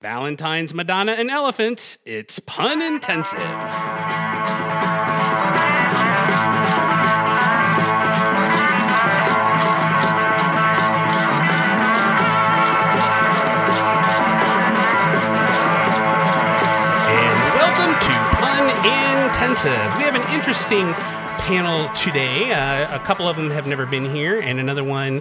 Valentine's, 0.00 0.72
Madonna, 0.72 1.12
and 1.12 1.30
Elephant, 1.30 1.98
it's 2.06 2.38
pun 2.38 2.80
intensive. 2.80 3.38
And 3.38 3.48
welcome 17.54 17.92
to 18.00 18.14
Pun 18.38 18.70
Intensive. 19.26 19.96
We 19.98 20.04
have 20.04 20.14
an 20.14 20.22
interesting 20.34 20.94
panel 20.94 21.94
today. 21.94 22.52
Uh, 22.52 22.96
a 22.96 23.00
couple 23.00 23.28
of 23.28 23.36
them 23.36 23.50
have 23.50 23.66
never 23.66 23.84
been 23.84 24.06
here, 24.06 24.40
and 24.40 24.58
another 24.58 24.82
one 24.82 25.20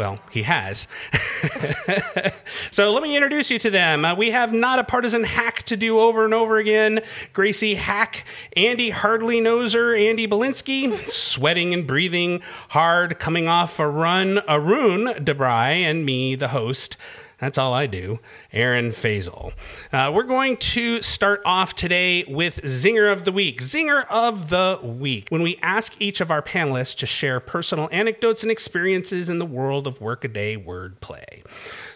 well, 0.00 0.18
he 0.30 0.44
has. 0.44 0.88
so 2.70 2.90
let 2.90 3.02
me 3.02 3.14
introduce 3.14 3.50
you 3.50 3.58
to 3.58 3.68
them. 3.68 4.02
Uh, 4.02 4.14
we 4.14 4.30
have 4.30 4.50
not 4.50 4.78
a 4.78 4.84
partisan 4.84 5.24
hack 5.24 5.62
to 5.64 5.76
do 5.76 6.00
over 6.00 6.24
and 6.24 6.32
over 6.32 6.56
again. 6.56 7.00
Gracie 7.34 7.74
Haak, 7.74 8.24
Andy 8.56 8.88
Hardly 8.88 9.42
Noser, 9.42 9.94
Andy 10.00 10.26
Balinsky, 10.26 10.98
sweating 11.10 11.74
and 11.74 11.86
breathing 11.86 12.40
hard, 12.70 13.18
coming 13.18 13.46
off 13.46 13.78
a 13.78 13.86
run, 13.86 14.40
Arun 14.48 15.22
Debray, 15.22 15.82
and 15.82 16.06
me, 16.06 16.34
the 16.34 16.48
host. 16.48 16.96
That's 17.40 17.56
all 17.56 17.72
I 17.72 17.86
do. 17.86 18.20
Aaron 18.52 18.90
Fasel. 18.90 19.52
Uh, 19.92 20.12
we're 20.14 20.24
going 20.24 20.58
to 20.58 21.00
start 21.00 21.40
off 21.44 21.74
today 21.74 22.24
with 22.28 22.60
Zinger 22.62 23.10
of 23.10 23.24
the 23.24 23.32
Week. 23.32 23.62
Zinger 23.62 24.04
of 24.10 24.50
the 24.50 24.78
Week. 24.82 25.26
When 25.30 25.42
we 25.42 25.58
ask 25.62 25.98
each 26.00 26.20
of 26.20 26.30
our 26.30 26.42
panelists 26.42 26.96
to 26.98 27.06
share 27.06 27.40
personal 27.40 27.88
anecdotes 27.90 28.42
and 28.42 28.52
experiences 28.52 29.30
in 29.30 29.38
the 29.38 29.46
world 29.46 29.86
of 29.86 30.00
workaday 30.00 30.56
wordplay. 30.56 31.42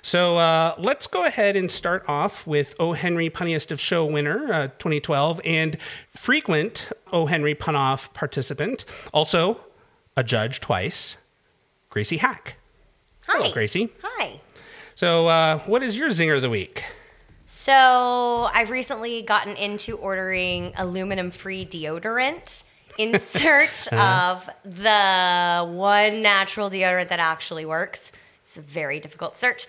So 0.00 0.38
uh, 0.38 0.74
let's 0.78 1.06
go 1.06 1.24
ahead 1.24 1.56
and 1.56 1.70
start 1.70 2.04
off 2.08 2.46
with 2.46 2.74
O. 2.78 2.92
Henry 2.92 3.28
Punniest 3.28 3.70
of 3.70 3.80
Show 3.80 4.04
winner, 4.04 4.52
uh, 4.52 4.66
2012, 4.78 5.40
and 5.45 5.76
frequent 6.10 6.90
O. 7.12 7.26
Henry 7.26 7.54
Punoff 7.54 8.12
participant, 8.14 8.84
also 9.12 9.60
a 10.16 10.23
judge 10.23 10.60
twice, 10.60 11.16
Gracie 11.90 12.18
Haak. 12.18 12.54
Hi. 13.29 13.38
Hello, 13.38 13.52
Gracie. 13.52 13.90
So, 14.95 15.26
uh, 15.28 15.59
what 15.60 15.82
is 15.82 15.96
your 15.96 16.10
zinger 16.10 16.37
of 16.37 16.42
the 16.42 16.50
week? 16.50 16.84
So, 17.46 18.48
I've 18.52 18.70
recently 18.70 19.23
gotten 19.23 19.56
into 19.56 19.96
ordering 19.96 20.73
aluminum 20.76 21.30
free 21.30 21.66
deodorant 21.66 22.62
in 22.98 23.18
search 23.18 23.88
of 23.88 24.48
the 24.64 25.66
one 25.68 26.23
natural 26.23 26.70
deodorant 26.70 27.09
that 27.09 27.18
actually 27.20 27.64
works. 27.64 28.12
It's 28.45 28.56
a 28.56 28.60
very 28.60 29.01
difficult 29.01 29.36
search. 29.36 29.66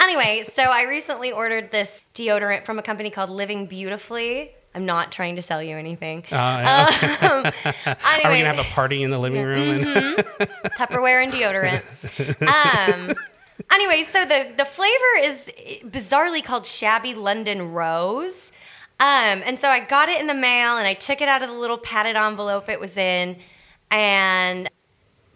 Anyway, 0.00 0.44
so 0.54 0.62
I 0.62 0.84
recently 0.84 1.30
ordered 1.30 1.70
this 1.70 2.00
deodorant 2.14 2.64
from 2.64 2.78
a 2.78 2.82
company 2.82 3.10
called 3.10 3.30
Living 3.30 3.66
Beautifully. 3.66 4.50
I'm 4.74 4.86
not 4.86 5.12
trying 5.12 5.36
to 5.36 5.42
sell 5.42 5.62
you 5.62 5.76
anything. 5.76 6.24
Uh, 6.32 6.90
Um, 7.22 7.28
Are 7.44 7.52
we 7.84 8.24
anyway, 8.24 8.42
gonna 8.42 8.54
have 8.54 8.58
a 8.58 8.64
party 8.70 9.04
in 9.04 9.10
the 9.10 9.18
living 9.18 9.42
room? 9.44 9.58
And 9.58 9.86
Tupperware 10.76 11.22
and 11.22 11.32
deodorant. 11.32 11.82
Um, 13.08 13.14
anyway, 13.72 14.04
so 14.10 14.24
the 14.24 14.52
the 14.56 14.64
flavor 14.64 15.14
is 15.20 15.50
bizarrely 15.84 16.42
called 16.44 16.66
Shabby 16.66 17.14
London 17.14 17.72
Rose. 17.72 18.50
Um, 19.00 19.42
and 19.44 19.58
so 19.58 19.68
I 19.68 19.80
got 19.80 20.08
it 20.08 20.20
in 20.20 20.28
the 20.28 20.34
mail 20.34 20.76
and 20.76 20.86
I 20.86 20.94
took 20.94 21.20
it 21.20 21.28
out 21.28 21.42
of 21.42 21.48
the 21.48 21.54
little 21.56 21.78
padded 21.78 22.14
envelope 22.16 22.68
it 22.68 22.78
was 22.78 22.96
in. 22.96 23.36
And 23.90 24.70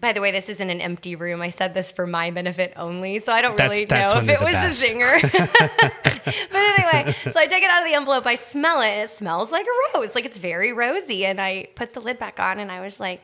by 0.01 0.13
the 0.13 0.21
way, 0.21 0.31
this 0.31 0.49
is 0.49 0.61
in 0.61 0.71
an 0.71 0.81
empty 0.81 1.17
room. 1.17 1.43
I 1.43 1.51
said 1.51 1.75
this 1.75 1.91
for 1.91 2.07
my 2.07 2.31
benefit 2.31 2.73
only, 2.77 3.19
so 3.19 3.33
I 3.33 3.43
don't 3.43 3.57
That's- 3.57 3.71
really 3.75 3.85
that's 3.85 4.15
know 4.15 4.21
if 4.21 4.29
it 4.29 4.41
was 4.41 4.53
best. 4.53 4.83
a 4.83 4.87
zinger. 4.87 5.21
but 6.51 6.57
anyway, 6.57 7.15
so 7.33 7.33
I 7.41 7.47
take 7.47 7.65
it 7.65 7.71
out 7.71 7.83
of 7.83 7.89
the 7.89 7.95
envelope, 7.95 8.25
I 8.25 8.37
smell 8.37 8.81
it, 8.81 8.87
and 8.91 9.01
it 9.03 9.11
smells 9.11 9.51
like 9.51 9.67
a 9.67 9.99
rose. 9.99 10.15
Like 10.15 10.25
it's 10.25 10.39
very 10.39 10.73
rosy. 10.73 11.27
And 11.27 11.41
I 11.41 11.67
put 11.75 11.95
the 11.95 12.01
lid 12.01 12.19
back 12.21 12.39
on 12.39 12.61
and 12.61 12.71
I 12.71 12.81
was 12.81 13.01
like, 13.01 13.23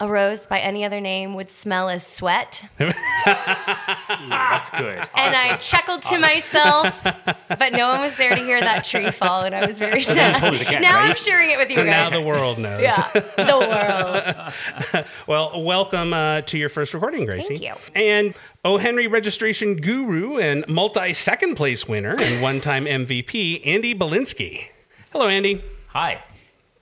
a 0.00 0.06
rose 0.06 0.46
by 0.46 0.60
any 0.60 0.84
other 0.84 1.00
name 1.00 1.34
would 1.34 1.50
smell 1.50 1.88
as 1.88 2.06
sweat. 2.06 2.62
That's 2.78 4.70
good. 4.70 4.98
And 5.16 5.34
I 5.34 5.56
chuckled 5.56 6.02
to 6.02 6.18
myself, 6.20 7.02
but 7.48 7.72
no 7.72 7.88
one 7.88 8.02
was 8.02 8.16
there 8.16 8.36
to 8.36 8.40
hear 8.40 8.60
that 8.60 8.84
tree 8.84 9.10
fall, 9.10 9.42
and 9.42 9.56
I 9.56 9.66
was 9.66 9.76
very 9.76 10.02
sad. 10.04 10.36
again, 10.54 10.82
now 10.82 10.94
right? 10.94 11.10
I'm 11.10 11.16
sharing 11.16 11.50
it 11.50 11.58
with 11.58 11.70
you 11.70 11.78
now 11.78 11.82
guys. 11.82 12.12
Now 12.12 12.20
the 12.20 12.24
world 12.24 12.58
knows. 12.58 12.80
yeah, 12.80 13.10
the 13.12 14.54
world. 14.94 15.06
Well, 15.26 15.64
welcome 15.64 16.12
uh, 16.12 16.42
to 16.42 16.58
your 16.58 16.68
first 16.68 16.94
recording, 16.94 17.24
Gracie. 17.24 17.58
Thank 17.58 17.62
you. 17.62 17.74
And 18.00 18.34
O. 18.64 18.76
Henry 18.78 19.08
registration 19.08 19.76
guru 19.76 20.38
and 20.38 20.64
multi 20.68 21.12
second 21.12 21.56
place 21.56 21.88
winner 21.88 22.14
and 22.20 22.40
one 22.40 22.60
time 22.60 22.84
MVP, 22.84 23.66
Andy 23.66 23.96
Balinsky. 23.96 24.68
Hello, 25.10 25.26
Andy. 25.26 25.60
Hi. 25.88 26.22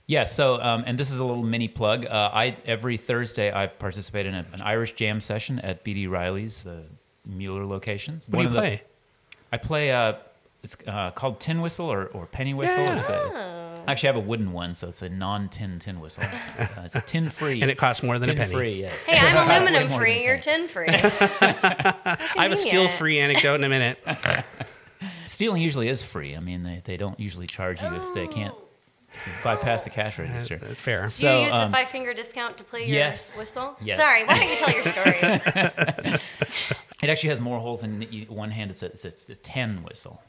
Yeah, 0.07 0.23
so 0.23 0.61
um, 0.61 0.83
and 0.87 0.97
this 0.97 1.11
is 1.11 1.19
a 1.19 1.25
little 1.25 1.43
mini 1.43 1.67
plug. 1.67 2.05
Uh, 2.05 2.31
I 2.33 2.55
every 2.65 2.95
Thursday 2.95 3.51
I 3.53 3.67
participate 3.67 4.25
in 4.25 4.33
a, 4.35 4.45
an 4.53 4.61
Irish 4.61 4.93
jam 4.93 5.19
session 5.19 5.59
at 5.59 5.83
BD 5.83 6.09
Riley's, 6.09 6.63
the 6.63 6.83
Mueller 7.25 7.65
locations. 7.65 8.29
What 8.29 8.37
do 8.37 8.41
you 8.43 8.47
of 8.47 8.53
the- 8.53 8.59
play? 8.59 8.81
I 9.51 9.57
play. 9.57 9.91
Uh, 9.91 10.13
it's 10.63 10.77
uh, 10.87 11.11
called 11.11 11.39
tin 11.39 11.61
whistle 11.61 11.91
or, 11.91 12.05
or 12.07 12.25
penny 12.25 12.53
whistle. 12.53 12.83
Yeah. 12.83 12.97
It's 12.97 13.09
a, 13.09 13.83
I 13.87 13.91
actually 13.91 14.07
have 14.07 14.15
a 14.15 14.21
wooden 14.21 14.51
one, 14.51 14.73
so 14.73 14.87
it's 14.89 15.01
a 15.01 15.09
non-tin 15.09 15.79
tin 15.79 15.99
whistle. 15.99 16.23
Uh, 16.59 16.81
it's 16.83 16.95
a 16.95 17.01
tin 17.01 17.29
free. 17.29 17.61
And 17.61 17.69
it 17.69 17.77
costs 17.77 18.01
more 18.01 18.17
than 18.17 18.31
a 18.31 18.33
penny. 18.33 18.51
free. 18.51 18.81
Yes. 18.81 19.05
Hey, 19.05 19.17
I'm 19.19 19.61
aluminum 19.61 19.89
free. 19.95 20.15
than 20.15 20.23
You're 20.23 20.37
tin 20.39 20.67
free. 20.67 20.87
I 20.89 22.17
have 22.35 22.51
a 22.51 22.57
steel 22.57 22.87
free 22.87 23.19
anecdote 23.19 23.55
in 23.55 23.63
a 23.63 23.69
minute. 23.69 23.99
Stealing 25.27 25.61
usually 25.61 25.87
is 25.87 26.01
free. 26.01 26.35
I 26.35 26.39
mean, 26.39 26.63
they, 26.63 26.81
they 26.83 26.97
don't 26.97 27.19
usually 27.19 27.45
charge 27.45 27.79
you 27.79 27.87
if 27.87 28.13
they 28.15 28.25
can't 28.27 28.53
if 28.55 28.59
you 28.59 28.66
bypass 29.43 29.83
the 29.83 29.89
cash 29.89 30.19
register. 30.19 30.57
Fair. 30.57 31.07
Do 31.07 31.27
you 31.27 31.45
use 31.45 31.53
um, 31.53 31.71
the 31.71 31.77
five 31.77 31.87
finger 31.89 32.13
discount 32.13 32.57
to 32.57 32.63
play 32.63 32.85
your 32.85 32.97
yes. 32.97 33.37
whistle? 33.37 33.75
Yes. 33.81 33.97
Sorry, 33.97 34.25
why 34.25 34.37
don't 34.37 34.49
you 34.49 34.57
tell 34.57 34.73
your 34.73 34.85
story? 34.85 36.77
It 37.01 37.09
actually 37.09 37.29
has 37.29 37.39
more 37.39 37.59
holes 37.59 37.83
in 37.83 37.99
y- 37.99 38.25
one 38.27 38.49
hand. 38.51 38.71
It's 38.71 38.81
a, 38.81 38.87
it's 38.87 39.05
a, 39.05 39.09
it's 39.09 39.29
a 39.29 39.35
ten 39.35 39.83
whistle. 39.83 40.21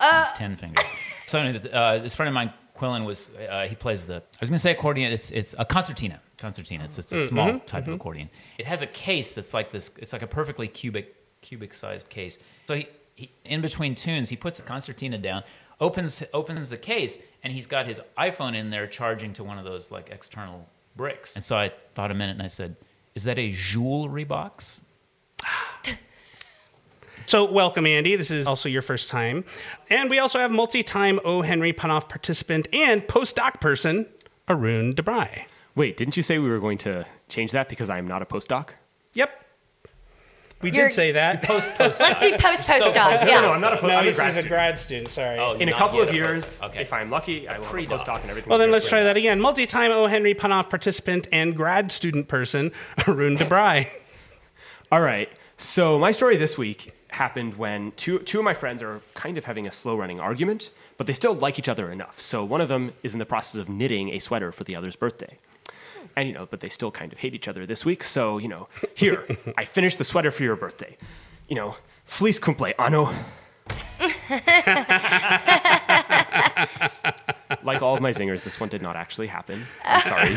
Uh, 0.00 0.26
it's 0.28 0.36
ten 0.36 0.56
fingers. 0.56 0.84
So 1.26 1.38
anyway, 1.38 1.70
uh, 1.70 1.98
this 1.98 2.12
friend 2.12 2.28
of 2.28 2.34
mine, 2.34 2.52
Quillen, 2.76 3.04
was 3.04 3.32
uh, 3.48 3.66
he 3.68 3.76
plays 3.76 4.06
the. 4.06 4.16
I 4.16 4.40
was 4.40 4.50
going 4.50 4.56
to 4.56 4.58
say 4.58 4.72
accordion. 4.72 5.12
It's 5.12 5.30
it's 5.30 5.54
a 5.58 5.64
concertina. 5.64 6.20
Concertina. 6.38 6.84
It's 6.84 6.98
it's 6.98 7.12
a 7.12 7.26
small 7.26 7.58
type 7.60 7.86
of 7.86 7.94
accordion. 7.94 8.30
It 8.58 8.66
has 8.66 8.82
a 8.82 8.86
case 8.88 9.32
that's 9.32 9.54
like 9.54 9.70
this. 9.70 9.92
It's 9.98 10.12
like 10.12 10.22
a 10.22 10.26
perfectly 10.26 10.66
cubic 10.66 11.14
cubic 11.40 11.72
sized 11.72 12.08
case. 12.08 12.38
So 12.64 12.74
he, 12.74 12.88
he 13.14 13.30
in 13.44 13.60
between 13.60 13.94
tunes, 13.94 14.28
he 14.28 14.36
puts 14.36 14.58
the 14.58 14.64
concertina 14.64 15.18
down, 15.18 15.44
opens 15.80 16.22
opens 16.32 16.70
the 16.70 16.76
case, 16.76 17.18
and 17.42 17.52
he's 17.52 17.66
got 17.66 17.86
his 17.86 18.00
iPhone 18.18 18.54
in 18.54 18.70
there 18.70 18.86
charging 18.86 19.32
to 19.34 19.44
one 19.44 19.58
of 19.58 19.64
those 19.64 19.90
like 19.90 20.10
external 20.10 20.68
bricks. 20.96 21.36
And 21.36 21.44
so 21.44 21.56
I 21.56 21.72
thought 21.94 22.10
a 22.10 22.14
minute, 22.14 22.32
and 22.32 22.42
I 22.42 22.48
said, 22.48 22.76
"Is 23.14 23.24
that 23.24 23.38
a 23.38 23.50
jewelry 23.50 24.24
box?" 24.24 24.82
So, 27.30 27.44
welcome, 27.44 27.86
Andy. 27.86 28.16
This 28.16 28.32
is 28.32 28.48
also 28.48 28.68
your 28.68 28.82
first 28.82 29.08
time. 29.08 29.44
And 29.88 30.10
we 30.10 30.18
also 30.18 30.40
have 30.40 30.50
multi 30.50 30.82
time 30.82 31.20
O. 31.24 31.42
Henry 31.42 31.72
Punoff 31.72 32.08
participant 32.08 32.66
and 32.72 33.02
postdoc 33.06 33.60
person, 33.60 34.06
Arun 34.48 34.94
Debray. 34.96 35.44
Wait, 35.76 35.96
didn't 35.96 36.16
you 36.16 36.24
say 36.24 36.38
we 36.38 36.50
were 36.50 36.58
going 36.58 36.78
to 36.78 37.06
change 37.28 37.52
that 37.52 37.68
because 37.68 37.88
I 37.88 37.98
am 37.98 38.08
not 38.08 38.20
a 38.20 38.24
postdoc? 38.24 38.70
Yep. 39.14 39.30
We 40.62 40.70
You're- 40.72 40.88
did 40.88 40.94
say 40.94 41.12
that. 41.12 41.42
Post 41.42 41.70
post. 41.78 42.00
let's 42.00 42.20
be 42.20 42.32
post 42.32 42.68
postdoc. 42.68 43.22
No, 43.22 43.26
Yeah. 43.26 43.40
no, 43.40 43.50
I'm 43.52 43.60
not 43.62 43.72
a, 43.72 43.76
post. 43.76 43.88
No, 43.88 43.96
I'm 43.96 44.06
a 44.08 44.12
grad 44.12 44.28
is 44.28 44.36
a 44.36 44.40
student. 44.40 44.48
grad 44.48 44.78
student. 44.78 45.08
Sorry. 45.08 45.38
Oh, 45.38 45.52
In 45.54 45.70
a 45.70 45.74
couple 45.74 46.00
of 46.02 46.12
years. 46.14 46.60
Okay. 46.62 46.80
if 46.82 46.92
I'm 46.92 47.08
lucky, 47.10 47.48
I 47.48 47.56
will 47.56 47.64
have 47.64 47.70
a 47.70 47.72
Pre-doc. 47.72 48.00
postdoc 48.02 48.20
and 48.20 48.30
everything. 48.30 48.50
Well, 48.50 48.58
then 48.58 48.70
let's 48.70 48.86
try 48.88 49.02
that 49.02 49.16
again. 49.16 49.40
Multi 49.40 49.66
time 49.66 49.90
O. 49.90 50.06
Henry 50.06 50.34
Punoff 50.34 50.68
participant 50.68 51.28
and 51.32 51.56
grad 51.56 51.90
student 51.90 52.28
person, 52.28 52.72
Arun 53.08 53.36
Debray. 53.38 53.88
All 54.92 55.00
right. 55.00 55.30
So 55.56 55.98
my 55.98 56.12
story 56.12 56.36
this 56.36 56.58
week 56.58 56.92
happened 57.08 57.54
when 57.54 57.92
two 57.92 58.18
two 58.20 58.38
of 58.38 58.44
my 58.44 58.54
friends 58.54 58.82
are 58.82 59.00
kind 59.14 59.38
of 59.38 59.44
having 59.46 59.66
a 59.66 59.72
slow 59.72 59.96
running 59.96 60.20
argument, 60.20 60.70
but 60.98 61.06
they 61.06 61.12
still 61.14 61.32
like 61.34 61.58
each 61.58 61.68
other 61.68 61.90
enough. 61.90 62.20
So 62.20 62.44
one 62.44 62.60
of 62.60 62.68
them 62.68 62.92
is 63.02 63.14
in 63.14 63.18
the 63.18 63.26
process 63.26 63.58
of 63.60 63.68
knitting 63.70 64.10
a 64.10 64.18
sweater 64.18 64.52
for 64.52 64.64
the 64.64 64.76
other's 64.76 64.94
birthday. 64.96 65.38
And 66.16 66.28
you 66.28 66.34
know, 66.34 66.46
but 66.46 66.60
they 66.60 66.68
still 66.68 66.90
kind 66.90 67.12
of 67.12 67.18
hate 67.18 67.34
each 67.34 67.48
other 67.48 67.66
this 67.66 67.84
week. 67.84 68.02
So, 68.02 68.38
you 68.38 68.48
know, 68.48 68.68
here, 68.94 69.24
I 69.56 69.64
finished 69.64 69.98
the 69.98 70.04
sweater 70.04 70.30
for 70.30 70.42
your 70.42 70.56
birthday. 70.56 70.96
You 71.48 71.56
know, 71.56 71.76
fleece 72.04 72.38
cumple 72.38 72.72
anno. 72.78 73.12
like 77.74 77.80
like 77.80 77.86
all 77.88 77.94
of 77.94 78.02
my 78.02 78.10
zingers, 78.10 78.42
this 78.44 78.60
one 78.60 78.68
did 78.68 78.82
not 78.82 78.96
actually 78.96 79.26
happen. 79.26 79.62
I'm 79.84 80.02
sorry. 80.02 80.28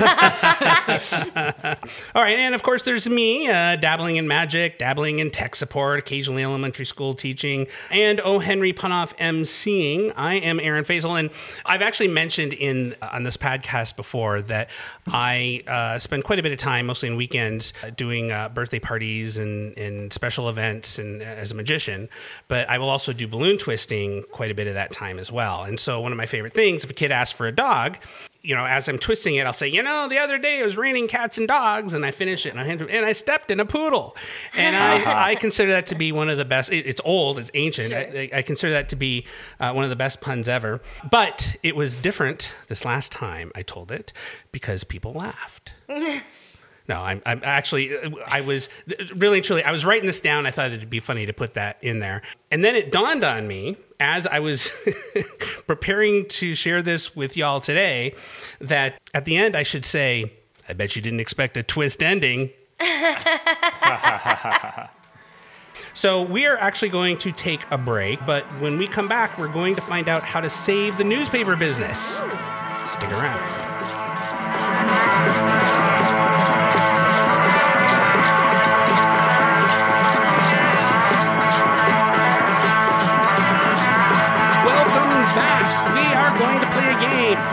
All 2.15 2.21
right, 2.21 2.39
and 2.39 2.55
of 2.55 2.63
course, 2.63 2.83
there's 2.83 3.07
me 3.07 3.49
uh, 3.49 3.75
dabbling 3.75 4.15
in 4.15 4.27
magic, 4.27 4.79
dabbling 4.79 5.19
in 5.19 5.29
tech 5.29 5.55
support, 5.55 5.99
occasionally 5.99 6.43
elementary 6.43 6.85
school 6.85 7.15
teaching, 7.15 7.67
and 7.91 8.21
O. 8.21 8.39
Henry 8.39 8.71
Punoff 8.71 9.15
emceeing. 9.17 10.13
I 10.15 10.35
am 10.35 10.59
Aaron 10.59 10.85
Fasel, 10.85 11.19
and 11.19 11.29
I've 11.65 11.81
actually 11.81 12.07
mentioned 12.07 12.53
in 12.53 12.95
on 13.01 13.23
this 13.23 13.35
podcast 13.35 13.95
before 13.95 14.41
that 14.43 14.69
I 15.07 15.63
uh, 15.67 15.99
spend 15.99 16.23
quite 16.23 16.39
a 16.39 16.43
bit 16.43 16.51
of 16.53 16.57
time, 16.57 16.85
mostly 16.85 17.09
on 17.09 17.17
weekends, 17.17 17.73
uh, 17.83 17.89
doing 17.89 18.31
uh, 18.31 18.49
birthday 18.49 18.79
parties 18.79 19.37
and, 19.37 19.77
and 19.77 20.13
special 20.13 20.49
events, 20.49 20.97
and 20.97 21.21
uh, 21.21 21.25
as 21.25 21.51
a 21.51 21.55
magician. 21.55 22.07
But 22.47 22.69
I 22.69 22.77
will 22.77 22.89
also 22.89 23.11
do 23.11 23.27
balloon 23.27 23.57
twisting 23.57 24.23
quite 24.31 24.51
a 24.51 24.55
bit 24.55 24.67
of 24.67 24.75
that 24.75 24.93
time 24.93 25.19
as 25.19 25.31
well. 25.31 25.63
And 25.63 25.79
so, 25.79 25.99
one 25.99 26.11
of 26.11 26.17
my 26.17 26.25
favorite 26.25 26.53
things, 26.53 26.83
if 26.83 26.89
a 26.89 26.93
kid 26.93 27.11
asks 27.11 27.22
for 27.31 27.47
a 27.47 27.51
dog, 27.51 27.97
you 28.41 28.55
know, 28.55 28.65
as 28.65 28.89
I'm 28.89 28.97
twisting 28.97 29.35
it, 29.35 29.45
I'll 29.47 29.53
say, 29.53 29.69
you 29.69 29.81
know, 29.81 30.09
the 30.09 30.17
other 30.17 30.37
day 30.37 30.59
it 30.59 30.65
was 30.65 30.75
raining 30.75 31.07
cats 31.07 31.37
and 31.37 31.47
dogs, 31.47 31.93
and 31.93 32.05
I 32.05 32.11
finish 32.11 32.45
it, 32.45 32.53
and 32.53 32.59
I 32.59 32.65
and 32.65 33.05
I 33.05 33.13
stepped 33.13 33.51
in 33.51 33.61
a 33.61 33.65
poodle, 33.65 34.17
and 34.57 34.75
I, 34.75 35.29
I 35.31 35.35
consider 35.35 35.71
that 35.71 35.87
to 35.87 35.95
be 35.95 36.11
one 36.11 36.27
of 36.29 36.37
the 36.37 36.43
best. 36.43 36.69
it- 36.71 36.85
it's 36.85 36.99
old, 37.05 37.39
it's 37.39 37.51
ancient. 37.53 37.91
Sure. 37.91 37.99
I, 37.99 38.29
I 38.33 38.41
consider 38.41 38.73
that 38.73 38.89
to 38.89 38.97
be 38.97 39.25
uh, 39.61 39.71
one 39.71 39.85
of 39.85 39.89
the 39.89 39.95
best 39.95 40.19
puns 40.19 40.49
ever. 40.49 40.81
But 41.09 41.55
it 41.63 41.75
was 41.77 41.95
different 41.95 42.51
this 42.67 42.83
last 42.83 43.13
time 43.13 43.51
I 43.55 43.61
told 43.61 43.91
it 43.93 44.11
because 44.51 44.83
people 44.83 45.13
laughed. 45.13 45.71
No, 46.89 46.99
I'm, 47.01 47.21
I'm 47.25 47.39
actually, 47.45 47.95
I 48.27 48.41
was 48.41 48.67
really 49.15 49.37
and 49.37 49.45
truly, 49.45 49.63
I 49.63 49.71
was 49.71 49.85
writing 49.85 50.05
this 50.05 50.19
down. 50.19 50.45
I 50.45 50.51
thought 50.51 50.71
it'd 50.71 50.89
be 50.89 50.99
funny 50.99 51.25
to 51.25 51.31
put 51.31 51.53
that 51.53 51.77
in 51.81 51.99
there. 51.99 52.21
And 52.51 52.63
then 52.65 52.75
it 52.75 52.91
dawned 52.91 53.23
on 53.23 53.47
me 53.47 53.77
as 54.03 54.27
I 54.27 54.39
was 54.39 54.69
preparing 55.67 56.27
to 56.27 56.53
share 56.53 56.81
this 56.81 57.15
with 57.15 57.37
y'all 57.37 57.61
today 57.61 58.13
that 58.59 58.99
at 59.13 59.25
the 59.25 59.37
end 59.37 59.55
I 59.55 59.63
should 59.63 59.85
say, 59.85 60.31
I 60.67 60.73
bet 60.73 60.95
you 60.95 61.01
didn't 61.01 61.21
expect 61.21 61.57
a 61.57 61.63
twist 61.63 62.03
ending. 62.03 62.51
So 65.95 66.23
we 66.23 66.47
are 66.47 66.57
actually 66.57 66.89
going 66.89 67.19
to 67.19 67.31
take 67.31 67.61
a 67.69 67.77
break, 67.77 68.19
but 68.25 68.45
when 68.59 68.79
we 68.79 68.87
come 68.87 69.07
back, 69.07 69.37
we're 69.37 69.47
going 69.47 69.75
to 69.75 69.81
find 69.81 70.09
out 70.09 70.23
how 70.23 70.41
to 70.41 70.49
save 70.49 70.97
the 70.97 71.03
newspaper 71.03 71.55
business. 71.55 72.19
Stick 72.85 73.11
around. 73.11 73.72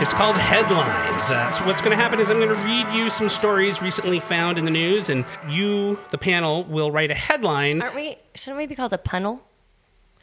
It's 0.01 0.15
called 0.15 0.35
Headlines. 0.35 1.29
Uh, 1.29 1.51
so, 1.51 1.63
what's 1.67 1.79
going 1.79 1.95
to 1.95 2.03
happen 2.03 2.19
is 2.19 2.31
I'm 2.31 2.39
going 2.39 2.49
to 2.49 2.63
read 2.63 2.91
you 2.91 3.11
some 3.11 3.29
stories 3.29 3.83
recently 3.83 4.19
found 4.19 4.57
in 4.57 4.65
the 4.65 4.71
news, 4.71 5.11
and 5.11 5.23
you, 5.47 5.99
the 6.09 6.17
panel, 6.17 6.63
will 6.63 6.91
write 6.91 7.11
a 7.11 7.13
headline. 7.13 7.83
Aren't 7.83 7.93
we? 7.93 8.17
Shouldn't 8.33 8.57
we 8.57 8.65
be 8.65 8.73
called 8.73 8.93
a 8.93 8.97
punnel? 8.97 9.43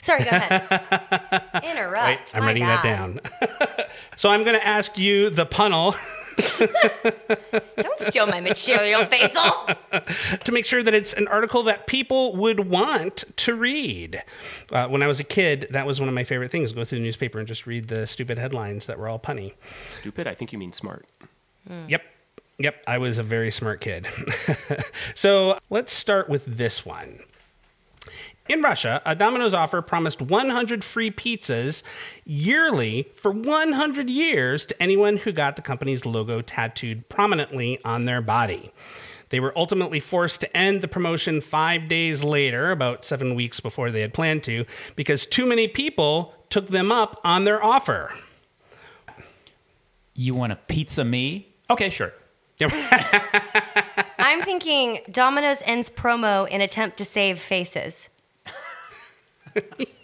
Sorry, 0.03 0.25
go 0.25 0.31
ahead. 0.31 1.63
Interrupt. 1.63 2.07
Wait, 2.09 2.19
I'm 2.35 2.41
My 2.41 2.47
writing 2.49 2.65
that 2.65 2.83
down. 2.83 3.21
so, 4.17 4.31
I'm 4.31 4.43
going 4.43 4.59
to 4.59 4.67
ask 4.67 4.99
you, 4.99 5.31
the 5.31 5.47
punnel, 5.47 5.95
Don't 7.77 8.01
steal 8.01 8.27
my 8.27 8.41
material, 8.41 9.03
Fasel. 9.03 10.39
to 10.45 10.53
make 10.53 10.65
sure 10.65 10.83
that 10.83 10.95
it's 10.95 11.13
an 11.13 11.27
article 11.29 11.63
that 11.65 11.87
people 11.87 12.37
would 12.37 12.61
want 12.61 13.25
to 13.37 13.55
read. 13.55 14.23
Uh, 14.71 14.87
when 14.89 15.03
I 15.03 15.07
was 15.07 15.21
a 15.21 15.25
kid, 15.25 15.67
that 15.71 15.87
was 15.87 15.99
one 15.99 16.09
of 16.09 16.15
my 16.15 16.25
favorite 16.25 16.51
things 16.51 16.73
go 16.73 16.85
through 16.85 16.99
the 16.99 17.05
newspaper 17.05 17.39
and 17.39 17.49
just 17.49 17.67
read 17.67 17.89
the 17.89 18.07
stupid 18.07 18.39
headlines 18.39 18.87
that 18.87 18.99
were 18.99 19.09
all 19.09 19.19
punny. 19.19 19.55
Stupid? 19.99 20.27
I 20.27 20.35
think 20.35 20.53
you 20.53 20.59
mean 20.59 20.73
smart. 20.73 21.07
Yep. 21.89 22.03
Yep. 22.59 22.83
I 22.87 22.99
was 22.99 23.19
a 23.19 23.23
very 23.23 23.51
smart 23.51 23.81
kid. 23.81 24.07
so 25.15 25.59
let's 25.71 25.93
start 25.93 26.29
with 26.29 26.45
this 26.45 26.85
one. 26.85 27.21
In 28.49 28.63
Russia, 28.63 29.03
a 29.05 29.15
Domino's 29.15 29.53
offer 29.53 29.83
promised 29.83 30.23
100 30.23 30.83
free 30.83 31.11
pizzas 31.11 31.83
yearly 32.25 33.11
for 33.15 33.31
100 33.31 34.09
years 34.09 34.65
to 34.67 34.83
anyone 34.83 35.19
who 35.19 35.33
got 35.33 35.57
the 35.57 35.63
company's 35.63 36.07
logo 36.07 36.41
tattooed 36.41 37.07
prominently 37.11 37.79
on 37.85 38.07
their 38.07 38.23
body. 38.23 38.73
They 39.29 39.41
were 39.41 39.53
ultimately 39.55 40.01
forced 40.01 40.41
to 40.41 40.57
end 40.57 40.81
the 40.81 40.89
promotion 40.89 41.43
five 41.43 41.89
days 41.89 42.25
later, 42.25 42.71
about 42.71 43.05
seven 43.05 43.35
weeks 43.35 43.61
before 43.61 43.91
they 43.91 44.01
had 44.01 44.15
planned 44.15 44.43
to, 44.45 44.65
because 44.97 45.27
too 45.27 45.45
many 45.45 45.69
people 45.69 46.35
took 46.49 46.69
them 46.69 46.91
up 46.91 47.21
on 47.25 47.45
their 47.45 47.63
offer. 47.63 48.15
You 50.15 50.35
want 50.35 50.53
a 50.53 50.57
pizza 50.57 51.05
me? 51.05 51.49
Okay, 51.69 51.91
sure. 51.91 52.15
I'm 54.19 54.41
thinking 54.41 55.01
Domino's 55.11 55.63
ends 55.65 55.91
promo 55.91 56.49
in 56.49 56.61
attempt 56.61 56.97
to 56.97 57.05
save 57.05 57.39
faces. 57.39 58.09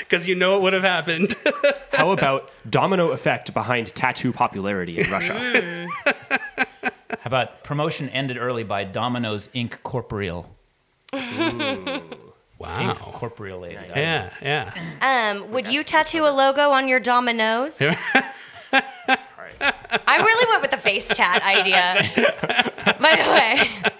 Because 0.00 0.26
you 0.28 0.34
know 0.34 0.56
it 0.56 0.62
would 0.62 0.72
have 0.72 0.82
happened. 0.82 1.34
How 1.92 2.10
about 2.10 2.50
domino 2.68 3.10
effect 3.10 3.54
behind 3.54 3.94
tattoo 3.94 4.32
popularity 4.32 4.98
in 5.00 5.10
Russia? 5.10 5.88
How 6.04 7.24
about 7.24 7.64
promotion 7.64 8.08
ended 8.10 8.36
early 8.36 8.64
by 8.64 8.84
Domino's 8.84 9.48
Inc. 9.48 9.82
Corporeal? 9.82 10.50
wow. 11.12 12.74
Incorporeated. 12.78 13.92
Yeah, 13.96 14.30
yeah. 14.42 15.32
Um, 15.34 15.50
would 15.52 15.68
you 15.68 15.84
tattoo 15.84 16.26
a 16.26 16.30
logo 16.30 16.70
on 16.70 16.88
your 16.88 17.00
Domino's? 17.00 17.80
I 19.60 20.16
really 20.18 20.46
went 20.50 20.62
with 20.62 20.70
the 20.70 20.76
face 20.76 21.08
tat 21.08 21.42
idea. 21.42 22.02
By 23.00 23.16
the 23.22 23.30
way. 23.30 23.92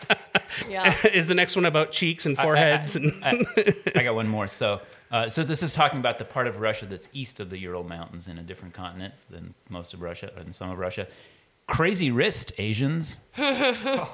Yeah. 0.69 0.95
Is 1.13 1.27
the 1.27 1.35
next 1.35 1.57
one 1.57 1.65
about 1.65 1.91
cheeks 1.93 2.27
and 2.27 2.37
foreheads? 2.37 2.97
and 2.97 3.13
I 3.23 4.03
got 4.03 4.15
one 4.15 4.29
more. 4.29 4.47
So, 4.47 4.81
uh, 5.11 5.29
so 5.29 5.43
this 5.45 5.63
is 5.63 5.75
talking 5.75 6.01
about 6.01 6.19
the 6.19 6.25
part 6.25 6.47
of 6.47 6.59
Russia 6.61 6.87
that's 6.87 7.09
east 7.13 7.41
of 7.41 7.51
the 7.51 7.59
Ural 7.59 7.85
Mountains 7.85 8.29
in 8.29 8.39
a 8.39 8.43
different 8.43 8.75
continent 8.75 9.15
than 9.31 9.55
most 9.69 9.95
of 9.95 10.01
Russia 10.03 10.33
and 10.37 10.55
some 10.55 10.71
of 10.71 10.79
Russia. 10.79 11.07
Crazy 11.67 12.11
wrist, 12.11 12.53
Asians. 12.59 13.21
oh. 13.39 14.13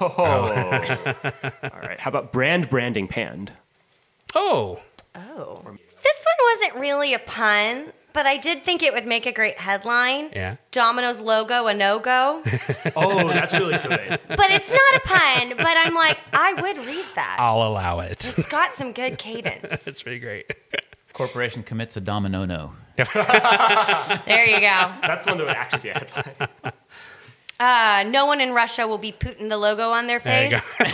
All 1.63 1.79
right. 1.81 1.99
How 1.99 2.09
about 2.09 2.31
brand 2.31 2.69
branding 2.69 3.07
panned? 3.07 3.51
oh, 4.35 4.79
Oh. 5.15 5.61
This 6.03 6.25
one 6.25 6.59
wasn't 6.59 6.81
really 6.81 7.13
a 7.13 7.19
pun, 7.19 7.91
but 8.13 8.25
I 8.25 8.37
did 8.37 8.63
think 8.63 8.83
it 8.83 8.93
would 8.93 9.05
make 9.05 9.25
a 9.25 9.31
great 9.31 9.57
headline. 9.57 10.29
Yeah. 10.33 10.55
Domino's 10.71 11.19
logo 11.19 11.67
a 11.67 11.73
no 11.73 11.99
go. 11.99 12.43
Oh, 12.95 13.27
that's 13.27 13.53
really 13.53 13.77
good. 13.77 14.19
but 14.27 14.51
it's 14.51 14.69
not 14.69 14.95
a 14.95 14.99
pun, 15.01 15.53
but 15.57 15.77
I'm 15.77 15.93
like, 15.93 16.17
I 16.33 16.53
would 16.53 16.77
read 16.85 17.05
that. 17.15 17.37
I'll 17.39 17.63
allow 17.63 17.99
it. 17.99 18.25
It's 18.37 18.47
got 18.47 18.73
some 18.73 18.91
good 18.91 19.17
cadence. 19.17 19.61
That's 19.85 20.01
pretty 20.01 20.19
great. 20.19 20.51
Corporation 21.13 21.63
commits 21.63 21.95
a 21.97 22.01
domino 22.01 22.45
no. 22.45 22.73
There 22.97 24.45
you 24.45 24.59
go. 24.59 24.91
That's 25.01 25.25
one 25.25 25.37
that 25.37 25.45
would 25.47 25.55
actually 25.55 25.81
be 25.81 25.89
a 25.89 25.93
headline. 25.93 26.73
Uh, 27.61 28.03
no 28.07 28.25
one 28.25 28.41
in 28.41 28.53
Russia 28.53 28.87
will 28.87 28.97
be 28.97 29.11
putting 29.11 29.47
the 29.47 29.57
logo 29.57 29.91
on 29.91 30.07
their 30.07 30.19
face. 30.19 30.51
face 30.79 30.89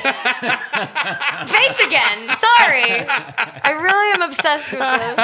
again. 1.79 2.17
Sorry. 2.27 3.07
I 3.63 3.71
really 3.71 4.11
am 4.11 4.21
obsessed 4.21 4.73
with 4.73 4.81
this. 4.81 5.17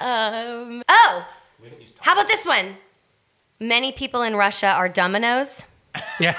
um, 0.00 0.82
oh, 0.88 1.28
how 2.00 2.14
about 2.14 2.26
this 2.26 2.44
one? 2.44 2.76
Many 3.60 3.92
people 3.92 4.22
in 4.22 4.34
Russia 4.34 4.70
are 4.70 4.88
dominoes. 4.88 5.62
Yeah. 6.18 6.36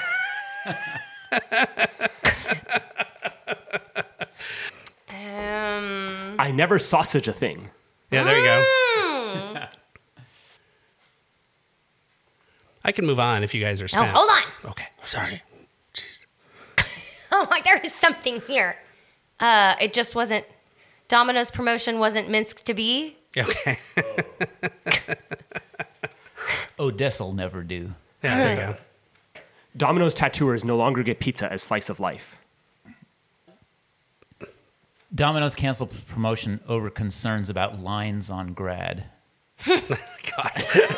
Um, 5.08 6.36
I 6.38 6.52
never 6.54 6.78
sausage 6.78 7.26
a 7.26 7.32
thing. 7.32 7.70
Yeah, 8.10 8.24
there 8.24 8.38
you 8.38 8.44
go. 8.44 8.93
I 12.84 12.92
can 12.92 13.06
move 13.06 13.18
on 13.18 13.42
if 13.42 13.54
you 13.54 13.60
guys 13.60 13.80
are 13.80 13.84
oh, 13.84 13.88
spent. 13.88 14.10
hold 14.14 14.30
on. 14.30 14.70
Okay. 14.70 14.86
Sorry. 15.02 15.42
Jeez. 15.94 16.26
Oh, 17.36 17.48
like 17.50 17.64
there 17.64 17.78
is 17.78 17.92
something 17.92 18.40
here. 18.42 18.76
Uh, 19.40 19.74
it 19.80 19.92
just 19.92 20.14
wasn't. 20.14 20.44
Domino's 21.08 21.50
promotion 21.50 21.98
wasn't 21.98 22.30
Minsk 22.30 22.62
to 22.64 22.74
be. 22.74 23.16
Okay. 23.36 23.76
Odessa'll 26.78 27.34
never 27.34 27.64
do. 27.64 27.92
Yeah, 28.22 28.38
there 28.38 28.54
you 28.54 28.60
go. 28.60 28.76
Domino's 29.76 30.14
tattooers 30.14 30.64
no 30.64 30.76
longer 30.76 31.02
get 31.02 31.18
pizza 31.18 31.52
as 31.52 31.60
slice 31.60 31.88
of 31.88 31.98
life. 31.98 32.38
Domino's 35.12 35.56
canceled 35.56 35.90
promotion 36.06 36.60
over 36.68 36.88
concerns 36.88 37.50
about 37.50 37.80
lines 37.80 38.30
on 38.30 38.52
grad. 38.52 39.06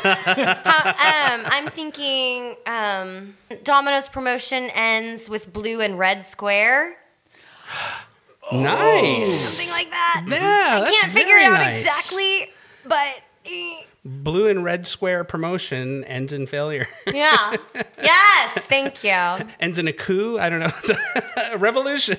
Um, 0.07 1.43
I'm 1.45 1.67
thinking 1.69 2.55
um, 2.65 3.35
Domino's 3.63 4.07
promotion 4.07 4.69
ends 4.73 5.29
with 5.29 5.51
blue 5.51 5.81
and 5.81 5.99
red 5.99 6.25
square. 6.25 6.95
Nice. 8.49 9.37
Something 9.37 9.69
like 9.73 9.89
that. 9.89 10.23
Yeah, 10.25 10.85
I 10.85 10.89
can't 10.89 11.11
figure 11.11 11.35
it 11.35 11.43
out 11.43 11.51
nice. 11.59 11.81
exactly, 11.81 12.49
but 12.85 13.19
Blue 14.05 14.47
and 14.47 14.63
red 14.63 14.87
square 14.87 15.25
promotion 15.25 16.05
ends 16.05 16.31
in 16.31 16.47
failure. 16.47 16.87
yeah. 17.13 17.57
yes, 18.01 18.57
thank 18.69 19.03
you. 19.03 19.11
ends 19.59 19.77
in 19.77 19.89
a 19.89 19.93
coup. 19.93 20.39
I 20.39 20.49
don't 20.49 20.61
know. 20.61 20.71
Revolution. 21.57 22.17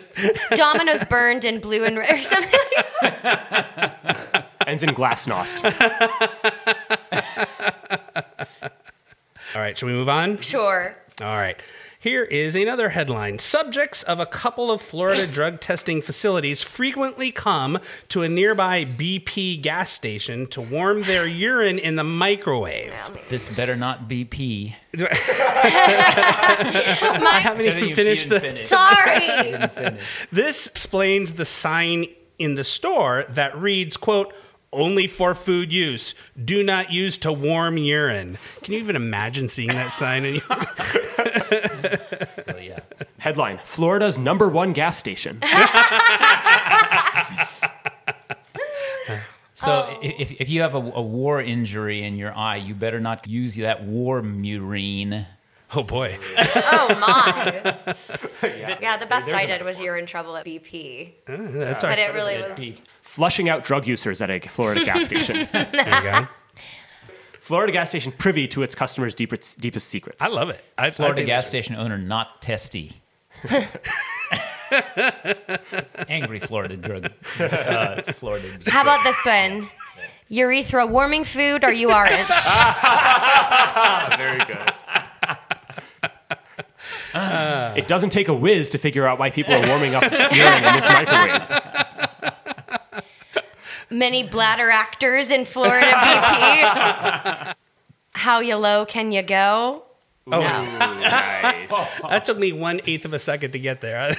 Domino's 0.51 1.03
burned 1.05 1.47
in 1.47 1.61
blue 1.61 1.83
and 1.85 1.97
red 1.97 2.13
or 2.13 2.19
something. 2.19 2.61
Ends 4.69 4.83
in 4.83 4.91
glasnost. 4.91 5.65
All 9.55 9.63
right, 9.63 9.79
shall 9.79 9.89
we 9.89 9.95
move 9.95 10.11
on? 10.11 10.43
Sure. 10.43 10.95
All 11.23 11.37
right. 11.39 11.59
Here 12.01 12.23
is 12.23 12.55
another 12.55 12.91
headline. 12.91 13.39
Subjects 13.39 14.03
of 14.03 14.21
a 14.21 14.27
couple 14.27 14.71
of 14.71 14.83
Florida 14.83 15.27
drug 15.27 15.61
testing 15.61 16.03
facilities 16.03 16.63
frequently 16.63 17.33
come 17.33 17.79
to 18.11 18.23
a 18.23 18.29
nearby 18.29 18.85
BP 18.85 19.63
gas 19.63 19.91
station 19.91 20.47
to 20.49 20.61
warm 20.61 21.03
their 21.05 21.27
urine 21.27 21.79
in 21.79 21.97
the 21.97 22.05
microwave. 22.05 22.93
This 23.31 23.49
better 23.49 23.75
not 23.75 24.07
be 24.07 24.27
pee. 24.27 24.77
I 24.99 25.15
haven't 27.43 27.67
even 27.67 27.95
finished 27.95 28.29
the. 28.29 28.65
Sorry. 28.65 29.97
This 30.31 30.67
explains 30.67 31.33
the 31.33 31.47
sign 31.47 32.05
in 32.39 32.55
the 32.55 32.65
store 32.65 33.25
that 33.31 33.59
reads, 33.59 33.97
quote, 33.97 34.33
only 34.73 35.07
for 35.07 35.35
food 35.35 35.73
use. 35.73 36.15
Do 36.45 36.63
not 36.63 36.93
use 36.93 37.17
to 37.19 37.33
warm 37.33 37.77
urine. 37.79 38.39
Can 38.63 38.75
you 38.75 38.81
even 38.81 38.97
imagine 38.97 39.49
seeing 39.49 39.69
that 39.71 39.93
sign? 39.93 40.25
In 40.25 40.35
your- 40.37 40.45
So, 42.49 42.57
yeah. 42.59 42.79
Headline 43.19 43.59
Florida's 43.65 44.19
number 44.19 44.49
one 44.49 44.73
gas 44.73 44.99
station. 44.99 45.41
So 49.55 49.89
Oh. 49.91 49.99
if, 50.03 50.31
if 50.41 50.49
you 50.49 50.61
have 50.61 50.77
a, 50.77 50.79
a 50.79 51.03
war 51.03 51.43
injury 51.43 52.05
in 52.05 52.17
your 52.17 52.33
eye, 52.33 52.59
you 52.59 52.77
better 52.77 53.01
not 53.01 53.27
use 53.27 53.57
that 53.57 53.83
war 53.83 54.23
murine. 54.23 55.27
Oh 55.75 55.83
boy. 55.83 56.19
Oh 56.39 56.97
my. 57.01 57.63
yeah, 58.81 58.97
the 58.97 59.07
best 59.07 59.33
I 59.33 59.47
did 59.47 59.63
was 59.65 59.81
you're 59.81 59.97
in 59.97 60.07
trouble 60.07 60.37
at 60.37 60.45
BP. 60.45 61.13
That's 61.27 61.85
all 61.85 61.91
But 61.91 61.99
it 61.99 62.15
really 62.15 62.37
was. 62.39 62.81
Flushing 63.03 63.49
out 63.49 63.65
drug 63.65 63.87
users 63.87 64.21
at 64.23 64.31
a 64.31 64.39
Florida 64.41 64.85
gas 64.85 65.05
station. 65.07 65.49
There 65.53 65.67
you 65.73 66.03
go. 66.03 66.29
Florida 67.41 67.73
gas 67.73 67.89
station 67.89 68.13
privy 68.13 68.47
to 68.49 68.63
its 68.63 68.75
customers' 68.75 69.15
deepest, 69.15 69.59
deepest 69.59 69.89
secrets. 69.89 70.23
I 70.23 70.29
love 70.29 70.51
it. 70.51 70.63
I, 70.77 70.87
I 70.87 70.91
Florida 70.91 71.17
think 71.17 71.27
gas 71.29 71.47
that's- 71.51 71.65
station 71.65 71.77
owner 71.77 71.97
not 71.99 72.43
testy. 72.43 73.01
Angry 76.09 76.41
Florida 76.41 76.77
drug. 76.77 77.11
Uh, 77.41 78.03
Florida. 78.13 78.49
How 78.67 78.83
about 78.83 79.03
this 79.05 79.17
one? 79.25 79.69
Urethra 80.29 80.85
warming 80.87 81.25
food 81.25 81.65
or 81.65 81.73
you 81.73 81.89
aren't? 81.91 82.13
Very 84.19 84.39
good. 84.45 84.73
Ah. 87.15 87.75
it 87.75 87.87
doesn't 87.89 88.11
take 88.11 88.29
a 88.29 88.35
whiz 88.35 88.69
to 88.71 88.79
figure 88.79 89.07
out 89.07 89.19
why 89.19 89.31
people 89.31 89.55
are 89.55 89.67
warming 89.69 89.95
up 89.95 90.03
urine 90.13 90.65
in 90.65 90.75
this 90.75 90.87
microwave. 90.87 91.51
Many 93.91 94.29
bladder 94.29 94.69
actors 94.71 95.31
in 95.31 95.45
Florida 95.47 95.87
BP. 95.87 97.55
How 98.13 98.41
you 98.41 98.57
low 98.57 98.85
can 98.85 99.13
you 99.13 99.23
go? 99.23 99.85
Oh, 100.31 100.41
Nice. 100.41 102.03
that 102.09 102.25
took 102.27 102.37
me 102.39 102.53
one 102.53 102.81
eighth 102.87 103.07
of 103.07 103.15
a 103.15 103.19
second 103.19 103.53
to 103.53 103.59
get 103.59 103.81
there. 103.81 104.15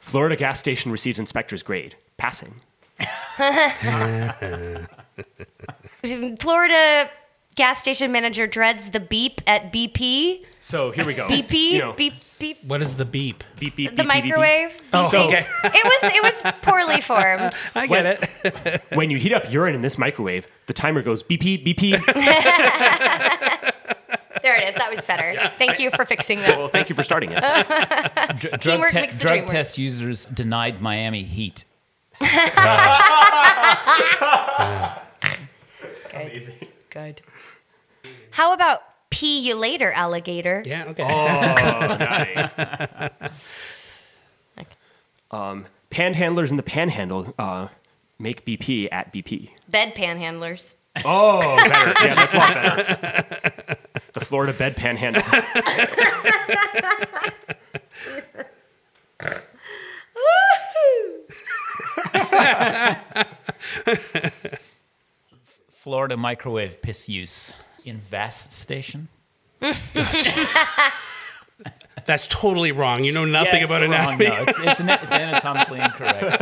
Florida 0.00 0.34
gas 0.34 0.58
station 0.58 0.90
receives 0.90 1.18
inspector's 1.20 1.62
grade. 1.62 1.94
Passing. 2.16 2.56
Florida 6.40 7.10
gas 7.58 7.80
station 7.80 8.12
manager 8.12 8.46
dreads 8.46 8.90
the 8.90 9.00
beep 9.00 9.40
at 9.46 9.72
BP. 9.72 10.44
So 10.60 10.92
here 10.92 11.04
we 11.04 11.12
go. 11.14 11.26
BP? 11.28 11.52
You 11.72 11.78
know, 11.80 11.92
beep 11.92 12.14
beep. 12.38 12.58
what 12.64 12.80
is 12.80 12.94
the 12.94 13.04
beep? 13.04 13.42
beep, 13.58 13.74
beep, 13.74 13.90
The 13.96 14.02
beep, 14.04 14.12
beep, 14.12 14.22
beep, 14.22 14.24
microwave. 14.30 14.78
Oh, 14.92 15.02
So- 15.02 15.26
okay. 15.26 15.44
It 15.64 15.84
was 15.84 16.12
it 16.14 16.22
was 16.22 16.52
poorly 16.62 17.00
formed. 17.10 17.52
I 17.74 17.86
When- 17.88 18.04
get 18.04 18.30
it. 18.44 18.82
When 18.94 19.10
you 19.10 19.18
heat 19.18 19.32
up 19.32 19.52
urine 19.52 19.74
in 19.74 19.82
this 19.82 19.98
microwave, 19.98 20.46
the 20.66 20.72
timer 20.72 21.02
goes 21.02 21.22
BP, 21.22 21.64
BP. 21.66 21.82
There 24.40 24.54
it 24.56 24.68
is. 24.68 24.76
That 24.76 24.88
was 24.94 25.04
better. 25.04 25.34
Thank 25.58 25.80
you 25.80 25.90
for 25.90 26.04
fixing 26.06 26.38
that. 26.42 26.56
well, 26.56 26.68
thank 26.68 26.88
you 26.88 26.94
for 26.94 27.02
starting 27.02 27.32
it. 27.32 27.40
Dr- 27.40 28.38
drug 28.38 28.60
Teamwork 28.60 28.92
te- 28.92 29.00
makes 29.00 29.14
the 29.16 29.20
drug 29.20 29.32
dream 29.32 29.44
work. 29.46 29.52
test 29.52 29.76
users 29.78 30.26
denied 30.26 30.80
Miami 30.80 31.24
Heat. 31.24 31.64
Good. 36.90 37.20
How 38.38 38.52
about 38.52 38.82
pee 39.10 39.40
you 39.40 39.56
later, 39.56 39.90
alligator? 39.90 40.62
Yeah, 40.64 40.84
okay. 40.90 41.02
Oh, 41.02 41.96
nice. 41.98 42.56
um, 45.32 45.66
panhandlers 45.90 46.52
in 46.52 46.56
the 46.56 46.62
panhandle 46.62 47.34
uh, 47.36 47.66
make 48.16 48.46
BP 48.46 48.90
at 48.92 49.12
BP. 49.12 49.50
Bed 49.68 49.96
panhandlers. 49.96 50.74
Oh, 51.04 51.56
better. 51.68 52.06
Yeah, 52.06 52.14
that's 52.14 52.32
a 52.32 52.36
lot 52.36 52.54
better. 52.54 53.76
The 54.12 54.20
Florida 54.20 54.52
bed 54.52 54.76
panhandle. 54.76 55.22
Florida 65.68 66.16
microwave 66.16 66.80
piss 66.80 67.08
use 67.08 67.52
in 67.84 67.98
Vass 67.98 68.54
Station. 68.54 69.08
That's 72.06 72.26
totally 72.28 72.72
wrong. 72.72 73.04
You 73.04 73.12
know 73.12 73.26
nothing 73.26 73.56
Yeah, 73.60 73.64
about 73.66 73.82
wrong- 73.82 73.92
anatomy. 73.92 74.26
No, 74.28 74.42
it's, 74.48 74.58
it's, 74.58 74.80
ana- 74.80 74.98
it's 75.02 75.12
anatomically 75.12 75.80
incorrect. 75.80 76.40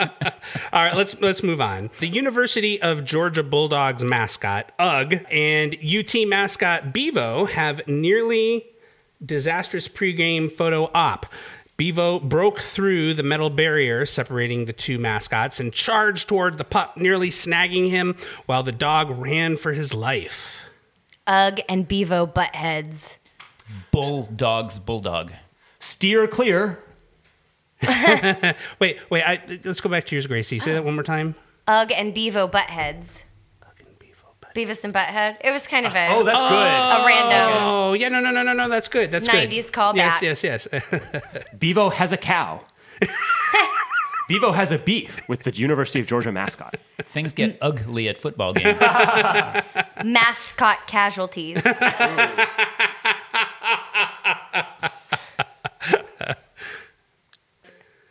All 0.72 0.82
right, 0.84 0.96
let's 0.96 1.20
let's 1.20 1.42
move 1.44 1.60
on. 1.60 1.90
The 2.00 2.08
University 2.08 2.82
of 2.82 3.04
Georgia 3.04 3.44
Bulldogs 3.44 4.02
mascot 4.02 4.72
Uga 4.80 5.24
and 5.32 5.76
UT 5.76 6.28
mascot 6.28 6.92
Bevo 6.92 7.44
have 7.44 7.86
nearly 7.86 8.64
disastrous 9.24 9.86
pregame 9.86 10.50
photo 10.50 10.90
op. 10.92 11.26
Bevo 11.76 12.18
broke 12.18 12.58
through 12.60 13.14
the 13.14 13.22
metal 13.22 13.50
barrier 13.50 14.06
separating 14.06 14.64
the 14.64 14.72
two 14.72 14.98
mascots 14.98 15.60
and 15.60 15.72
charged 15.72 16.26
toward 16.28 16.58
the 16.58 16.64
pup, 16.64 16.96
nearly 16.96 17.28
snagging 17.28 17.90
him 17.90 18.16
while 18.46 18.62
the 18.64 18.72
dog 18.72 19.10
ran 19.10 19.56
for 19.56 19.72
his 19.72 19.94
life. 19.94 20.62
Uga 21.26 21.62
and 21.68 21.86
Bevo 21.88 22.26
butt 22.26 22.54
heads. 22.54 23.18
Bulldog's 23.90 24.78
bulldog. 24.78 25.32
Steer 25.78 26.26
clear. 26.26 26.82
Wait, 28.80 28.98
wait, 29.10 29.22
I, 29.22 29.60
let's 29.64 29.82
go 29.82 29.90
back 29.90 30.06
to 30.06 30.14
yours, 30.14 30.26
Gracie. 30.26 30.58
Say 30.58 30.72
that 30.72 30.84
one 30.84 30.94
more 30.94 31.02
time. 31.04 31.34
Uga 31.68 31.92
and 31.92 32.14
Bevo 32.14 32.46
butt 32.46 32.70
heads. 32.70 33.22
Beavis 34.56 34.82
and 34.84 34.94
Butthead. 34.94 35.36
It 35.44 35.50
was 35.50 35.66
kind 35.66 35.84
of 35.84 35.94
a, 35.94 36.08
Oh, 36.08 36.24
that's 36.24 36.42
good. 36.42 36.50
a 36.50 36.96
oh, 36.98 37.06
random. 37.06 37.62
Oh, 37.62 37.92
yeah, 37.92 38.08
no, 38.08 38.20
no, 38.20 38.30
no, 38.30 38.42
no, 38.42 38.54
no. 38.54 38.70
That's 38.70 38.88
good. 38.88 39.10
That's 39.10 39.28
good. 39.28 39.50
90s 39.50 39.70
callback. 39.70 39.96
Yes, 39.96 40.22
yes, 40.22 40.42
yes. 40.42 40.66
Bevo 41.58 41.90
has 41.90 42.12
a 42.12 42.16
cow. 42.16 42.62
Bevo 44.28 44.52
has 44.52 44.72
a 44.72 44.78
beef 44.78 45.20
with 45.28 45.44
the 45.44 45.52
University 45.52 46.00
of 46.00 46.06
Georgia 46.06 46.32
mascot. 46.32 46.76
Things 47.02 47.32
get 47.32 47.52
mm. 47.52 47.58
ugly 47.60 48.08
at 48.08 48.18
football 48.18 48.52
games. 48.54 48.78
Mascot 50.04 50.78
casualties. 50.88 51.62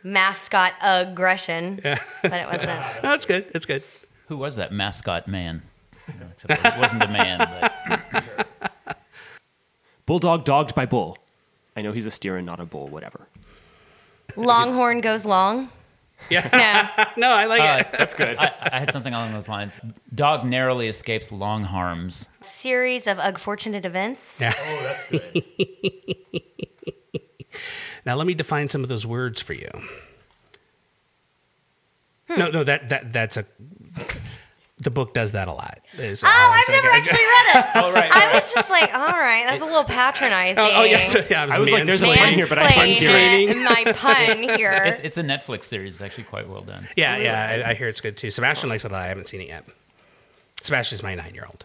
Mascot 0.02 0.72
aggression. 0.80 1.80
But 1.82 2.00
it 2.22 2.46
wasn't. 2.50 2.80
that's 3.02 3.26
good. 3.26 3.52
That's 3.52 3.66
good. 3.66 3.82
Who 4.28 4.38
was 4.38 4.56
that 4.56 4.72
mascot 4.72 5.28
man? 5.28 5.62
You 6.08 6.14
Except 6.32 6.64
it 6.64 6.78
wasn't 6.80 7.02
a 7.02 7.08
man. 7.08 7.38
But 7.38 8.98
Bulldog 10.06 10.44
dogged 10.44 10.74
by 10.74 10.86
bull. 10.86 11.18
I 11.76 11.82
know 11.82 11.92
he's 11.92 12.06
a 12.06 12.10
steer 12.10 12.36
and 12.36 12.46
not 12.46 12.60
a 12.60 12.64
bull, 12.64 12.86
whatever. 12.86 13.28
Longhorn 14.36 15.00
goes 15.00 15.24
long. 15.24 15.70
Yeah. 16.30 16.48
Yeah. 16.52 17.10
no, 17.16 17.28
I 17.28 17.44
like 17.44 17.60
Uh, 17.60 17.80
it. 17.80 17.98
That's 17.98 18.14
good. 18.14 18.36
I, 18.38 18.52
I 18.72 18.78
had 18.80 18.92
something 18.92 19.12
along 19.14 19.32
those 19.32 19.48
lines. 19.48 19.80
Dog 20.14 20.44
narrowly 20.44 20.88
escapes 20.88 21.30
long 21.30 21.62
harms. 21.64 22.26
Series 22.40 23.06
of 23.06 23.18
unfortunate 23.18 23.84
events. 23.84 24.36
Yeah. 24.40 24.52
Oh, 24.58 24.80
that's 24.82 25.10
good. 25.10 25.42
Now 28.04 28.14
let 28.16 28.26
me 28.26 28.34
define 28.34 28.68
some 28.68 28.82
of 28.82 28.88
those 28.88 29.04
words 29.04 29.40
for 29.42 29.52
you. 29.52 29.68
Hmm. 32.28 32.38
No, 32.38 32.50
no, 32.50 32.64
that 32.64 32.88
that 32.88 33.12
that's 33.12 33.36
a 33.36 33.44
the 34.78 34.90
book 34.90 35.14
does 35.14 35.32
that 35.32 35.48
a 35.48 35.52
lot. 35.52 35.78
Is, 35.96 36.22
Oh, 36.22 36.26
uh, 36.26 36.30
I've 36.30 36.64
so 36.66 36.72
never 36.72 36.88
I- 36.88 36.92
I- 36.92 36.96
actually 36.98 37.18
read 37.18 37.56
it. 37.56 37.66
Oh 37.76 37.92
right. 37.92 38.12
I 38.12 38.34
was 38.34 38.52
just 38.54 38.68
like, 38.68 38.92
all 38.94 39.06
right, 39.08 39.44
that's 39.46 39.62
a 39.62 39.64
little 39.64 39.84
patronizing. 39.84 40.58
Oh, 40.62 40.70
oh, 40.74 40.84
yeah, 40.84 41.08
so, 41.08 41.24
yeah. 41.30 41.42
I 41.42 41.46
was, 41.46 41.54
I 41.54 41.58
was 41.60 41.70
like, 41.72 41.86
there's 41.86 42.02
a 42.02 42.06
mansplaining. 42.06 42.16
pun 42.16 42.32
here, 42.34 42.46
but 42.46 42.58
I 42.58 42.72
couldn't 42.72 42.88
hear 42.96 43.64
my 43.64 43.92
pun 43.92 44.42
here. 44.58 44.82
It's, 44.84 45.00
it's 45.02 45.18
a 45.18 45.22
Netflix 45.22 45.64
series. 45.64 45.94
It's 45.94 46.02
actually 46.02 46.24
quite 46.24 46.48
well 46.48 46.60
done. 46.62 46.86
Yeah, 46.96 47.16
yeah. 47.16 47.62
I, 47.66 47.70
I 47.70 47.74
hear 47.74 47.88
it's 47.88 48.00
good 48.00 48.16
too. 48.16 48.30
Sebastian 48.30 48.68
likes 48.68 48.84
it 48.84 48.90
a 48.90 48.94
lot. 48.94 49.02
I 49.02 49.06
haven't 49.08 49.26
seen 49.28 49.40
it 49.40 49.48
yet. 49.48 49.64
Sebastian's 50.62 51.02
my 51.02 51.14
nine-year-old. 51.14 51.64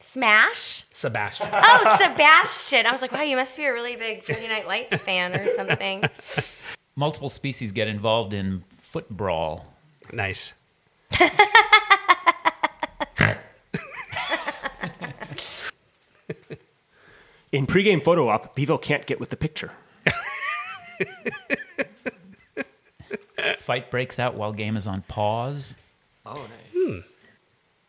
Smash. 0.00 0.84
Sebastian. 0.92 1.48
Oh, 1.52 1.96
Sebastian. 2.00 2.86
I 2.86 2.92
was 2.92 3.02
like, 3.02 3.12
wow, 3.12 3.22
you 3.22 3.36
must 3.36 3.56
be 3.56 3.64
a 3.64 3.72
really 3.72 3.96
big 3.96 4.22
Friday 4.24 4.48
Night 4.48 4.66
Lights 4.66 4.96
fan 5.02 5.34
or 5.34 5.48
something. 5.56 6.04
Multiple 6.96 7.28
species 7.28 7.72
get 7.72 7.88
involved 7.88 8.32
in 8.32 8.62
foot 8.76 9.08
brawl. 9.10 9.66
nice. 10.12 10.52
In 17.54 17.68
pregame 17.68 18.02
photo 18.02 18.28
op, 18.30 18.56
Bevo 18.56 18.76
can't 18.76 19.06
get 19.06 19.20
with 19.20 19.30
the 19.30 19.36
picture. 19.36 19.70
Fight 23.58 23.92
breaks 23.92 24.18
out 24.18 24.34
while 24.34 24.52
game 24.52 24.76
is 24.76 24.88
on 24.88 25.02
pause. 25.02 25.76
Oh, 26.26 26.34
nice. 26.34 26.48
Hmm. 26.74 26.98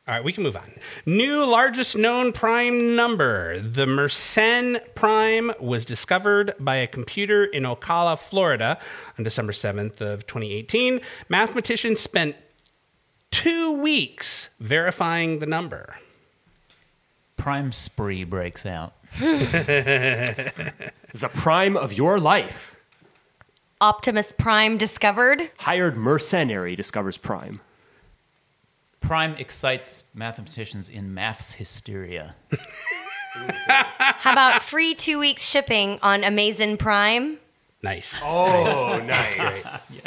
All 0.07 0.13
right, 0.13 0.23
we 0.23 0.33
can 0.33 0.43
move 0.43 0.55
on. 0.55 0.71
New 1.07 1.43
largest 1.43 1.97
known 1.97 2.31
prime 2.31 2.95
number. 2.95 3.59
The 3.59 3.87
Mersenne 3.87 4.79
prime 4.93 5.51
was 5.59 5.83
discovered 5.83 6.53
by 6.59 6.75
a 6.75 6.85
computer 6.85 7.43
in 7.45 7.63
Ocala, 7.63 8.19
Florida 8.19 8.77
on 9.17 9.23
December 9.23 9.51
7th 9.51 9.99
of 9.99 10.27
2018. 10.27 11.01
Mathematicians 11.27 11.99
spent 11.99 12.35
2 13.31 13.81
weeks 13.81 14.51
verifying 14.59 15.39
the 15.39 15.47
number. 15.47 15.95
Prime 17.35 17.71
spree 17.71 18.23
breaks 18.23 18.63
out. 18.67 18.93
The 21.15 21.29
prime 21.33 21.77
of 21.77 21.93
your 21.93 22.19
life. 22.19 22.75
Optimus 23.79 24.33
Prime 24.37 24.77
discovered. 24.77 25.49
Hired 25.59 25.95
mercenary 25.95 26.75
discovers 26.75 27.17
prime. 27.17 27.61
Prime 28.99 29.35
excites 29.35 30.05
mathematicians 30.13 30.89
in 30.89 31.13
maths 31.13 31.53
hysteria. 31.53 32.35
How 33.35 34.31
about 34.33 34.61
free 34.61 34.93
two 34.93 35.19
weeks 35.19 35.47
shipping 35.47 35.99
on 36.01 36.23
Amazon 36.23 36.75
Prime? 36.75 37.37
Nice. 37.83 38.19
Oh, 38.23 39.01
nice. 39.05 40.05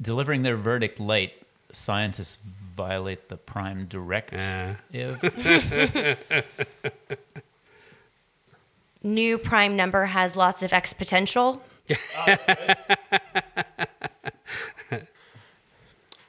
Delivering 0.00 0.42
their 0.42 0.56
verdict 0.56 0.98
late, 0.98 1.34
scientists 1.72 2.38
violate 2.76 3.28
the 3.28 3.36
prime 3.36 3.86
directive. 3.86 4.76
New 9.02 9.38
prime 9.38 9.76
number 9.76 10.04
has 10.06 10.36
lots 10.36 10.62
of 10.62 10.70
exponential. 10.72 11.60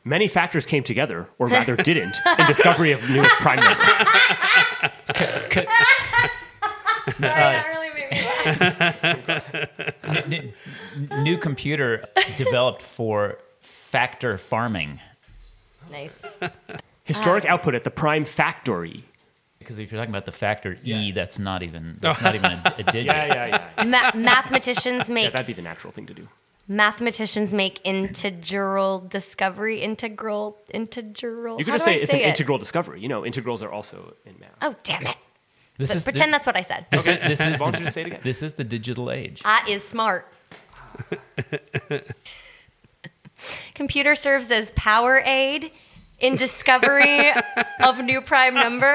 Many 0.03 0.27
factors 0.29 0.65
came 0.65 0.83
together, 0.83 1.27
or 1.37 1.47
rather 1.47 1.75
didn't, 1.75 2.15
in 2.39 2.45
discovery 2.45 2.91
of 2.93 3.07
newest 3.09 3.35
prime 3.37 3.59
number. 3.59 3.83
Uh, 7.07 7.13
that 7.19 7.65
really 7.73 7.89
made 7.93 8.11
me 8.11 8.17
laugh. 10.03 10.27
N- 10.27 10.53
n- 11.09 11.23
new 11.23 11.37
computer 11.37 12.03
developed 12.35 12.81
for 12.81 13.39
factor 13.61 14.37
farming. 14.37 14.99
Nice. 15.91 16.21
Historic 17.03 17.45
um, 17.45 17.51
output 17.51 17.75
at 17.75 17.83
the 17.83 17.89
prime 17.91 18.25
factory. 18.25 19.03
Because 19.59 19.79
if 19.79 19.91
you're 19.91 19.99
talking 19.99 20.13
about 20.13 20.25
the 20.25 20.31
factor 20.31 20.77
e, 20.83 21.11
that's 21.11 21.39
not 21.39 21.61
even 21.63 21.97
that's 22.01 22.21
not 22.21 22.35
even 22.35 22.51
a, 22.51 22.73
a 22.77 22.83
digit. 22.83 23.05
Yeah, 23.05 23.25
yeah, 23.25 23.69
yeah. 23.77 23.83
Ma- 23.83 24.11
mathematicians 24.19 25.07
Yeah, 25.09 25.13
make 25.13 25.31
that'd 25.33 25.47
be 25.47 25.53
the 25.53 25.61
natural 25.61 25.91
thing 25.91 26.05
to 26.07 26.13
do. 26.13 26.27
mathematicians 26.69 27.53
make 27.53 27.79
integral 27.85 28.99
discovery. 28.99 29.81
Integral. 29.81 30.57
Integral. 30.73 31.57
You 31.59 31.65
could 31.65 31.71
How 31.71 31.75
just 31.75 31.85
do 31.85 31.91
say 31.95 32.01
it's 32.01 32.11
say 32.11 32.21
an 32.23 32.27
it? 32.27 32.29
integral 32.29 32.57
discovery. 32.57 33.01
You 33.01 33.09
know, 33.09 33.25
integrals 33.25 33.61
are 33.61 33.71
also 33.71 34.13
in 34.25 34.35
math. 34.39 34.51
Oh 34.61 34.73
damn 34.83 35.05
it! 35.05 35.17
This 35.77 35.89
But 35.89 35.97
is 35.97 36.03
pretend 36.05 36.29
the, 36.31 36.37
that's 36.37 36.47
what 36.47 36.55
I 36.55 36.61
said. 36.61 36.85
this, 36.91 37.05
is, 37.07 37.19
this 37.27 37.39
is 37.55 37.59
Why 37.59 37.67
you 37.67 37.77
just 37.79 37.93
say 37.93 38.01
it 38.01 38.07
again? 38.07 38.19
this 38.23 38.41
is 38.41 38.53
the 38.53 38.63
digital 38.63 39.11
age. 39.11 39.43
That 39.43 39.65
is 39.69 39.83
smart. 39.85 40.31
Computer 43.73 44.15
serves 44.15 44.51
as 44.51 44.71
power 44.71 45.21
aid 45.25 45.71
in 46.19 46.35
discovery 46.35 47.31
of 47.83 48.03
new 48.03 48.21
prime 48.21 48.53
number. 48.53 48.93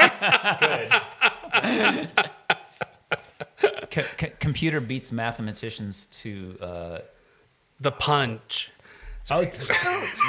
C- 3.91 4.03
c- 4.19 4.33
computer 4.41 4.81
beats 4.81 5.13
mathematicians 5.13 6.07
to. 6.07 6.57
Uh, 6.61 6.99
The 7.81 7.93
punch. 7.93 8.71
oh, 9.31 9.41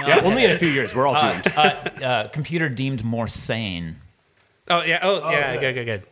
Yeah, 0.07 0.21
only 0.23 0.43
in 0.45 0.51
a 0.51 0.57
few 0.59 0.67
years. 0.69 0.93
We're 0.95 1.07
all 1.07 1.19
doomed. 1.19 1.47
uh, 1.55 1.59
uh, 1.61 2.27
computer 2.29 2.67
deemed 2.69 3.03
more 3.03 3.27
sane. 3.27 3.95
Oh, 4.69 4.81
yeah. 4.83 4.99
Oh, 5.01 5.29
yeah. 5.31 5.57
Good, 5.57 5.73
good, 5.75 5.85
good. 5.85 6.03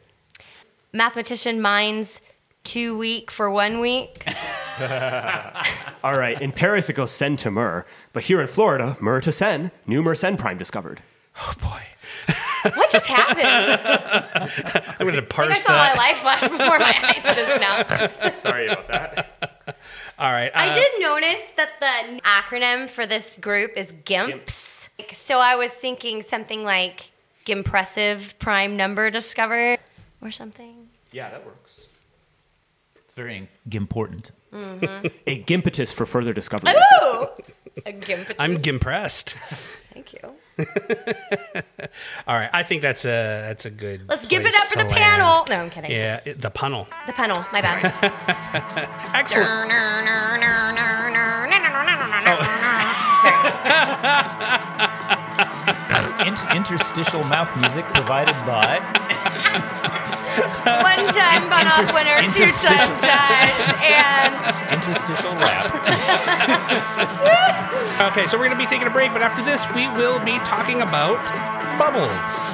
Mathematician 0.94 1.62
minds 1.62 2.22
too 2.64 2.98
weak 2.98 3.32
for 3.32 3.50
one 3.52 3.80
week. 3.80 4.26
All 6.04 6.18
right, 6.18 6.42
in 6.42 6.52
Paris 6.52 6.90
it 6.90 6.94
goes 6.94 7.12
Seine 7.12 7.36
to 7.38 7.52
mer, 7.52 7.86
but 8.14 8.24
here 8.24 8.42
in 8.42 8.48
Florida, 8.48 8.98
mer 9.00 9.22
to 9.22 9.32
Seine, 9.32 9.72
new 9.86 10.02
Mersenne 10.02 10.38
prime 10.38 10.58
discovered. 10.58 11.02
Oh, 11.40 11.54
boy. 11.62 11.82
What 12.76 12.92
just 12.92 13.06
happened? 13.06 13.46
I'm 15.00 15.08
going 15.08 15.16
to 15.16 15.22
I 15.22 15.26
parse 15.26 15.64
saw 15.64 15.72
my 15.72 15.94
life 15.96 16.18
flash 16.18 16.42
before 16.42 16.80
my 16.80 16.96
eyes 17.26 17.36
just 17.36 17.62
now. 18.22 18.30
Sorry 18.30 18.68
about 18.68 18.88
that. 18.88 19.78
All 20.20 20.32
right. 20.32 20.52
I 20.54 20.70
uh, 20.70 20.74
did 20.74 20.92
notice 21.00 21.52
that 21.58 21.80
the 21.80 22.22
acronym 22.22 22.90
for 22.90 23.06
this 23.08 23.38
group 23.40 23.72
is 23.76 23.92
GIMPS. 24.06 24.90
So 25.12 25.40
I 25.40 25.56
was 25.56 25.72
thinking 25.72 26.22
something 26.22 26.64
like 26.64 27.12
Gimpressive 27.46 28.38
Prime 28.38 28.78
Number 28.78 29.10
Discovered 29.10 29.80
or 30.22 30.30
something. 30.30 30.90
Yeah, 31.12 31.32
that 31.32 31.46
works. 31.46 31.88
It's 32.96 33.14
very 33.14 33.50
important. 33.72 34.32
A 34.54 35.44
gimpetus 35.44 35.94
for 35.94 36.06
further 36.06 36.34
discoveries. 36.34 36.76
Ooh! 37.04 37.28
A 37.86 37.94
Gimpetus. 37.94 38.36
I'm 38.38 38.56
impressed. 38.58 39.32
Thank 39.94 40.14
you. 40.14 40.20
All 42.28 42.36
right. 42.38 42.50
I 42.54 42.64
think 42.64 42.82
that's 42.82 43.06
a 43.06 43.48
that's 43.48 43.66
a 43.66 43.70
good. 43.70 44.08
Let's 44.10 44.26
give 44.26 44.46
it 44.46 44.54
up 44.56 44.68
for 44.70 44.80
the 44.80 44.84
land. 44.90 44.96
panel. 44.96 45.46
No, 45.50 45.56
I'm 45.56 45.70
kidding. 45.70 45.92
Yeah, 45.92 46.20
it- 46.26 46.42
the 46.42 46.50
panel. 46.50 46.88
The 47.08 47.14
panel. 47.14 47.44
My 47.54 47.62
bad. 47.62 47.86
Excellent. 49.16 49.72
In- 56.28 56.56
interstitial 56.56 57.24
mouth 57.24 57.56
music 57.58 57.86
provided 57.94 58.36
by. 58.46 59.98
One 60.64 61.08
time 61.14 61.50
Punoff 61.50 61.86
Interst- 61.86 61.96
winner, 61.96 62.22
two 62.28 62.50
time 62.52 62.92
judge, 63.02 63.60
and 63.82 64.32
Interstitial 64.78 65.34
rap. 65.36 65.68
Okay, 68.02 68.26
so 68.26 68.36
we're 68.38 68.46
going 68.46 68.58
to 68.58 68.64
be 68.64 68.66
taking 68.66 68.88
a 68.88 68.90
break, 68.90 69.14
but 69.14 69.22
after 69.22 69.44
this, 69.46 69.62
we 69.76 69.86
will 69.88 70.18
be 70.26 70.40
talking 70.40 70.82
about 70.82 71.22
bubbles. 71.78 72.52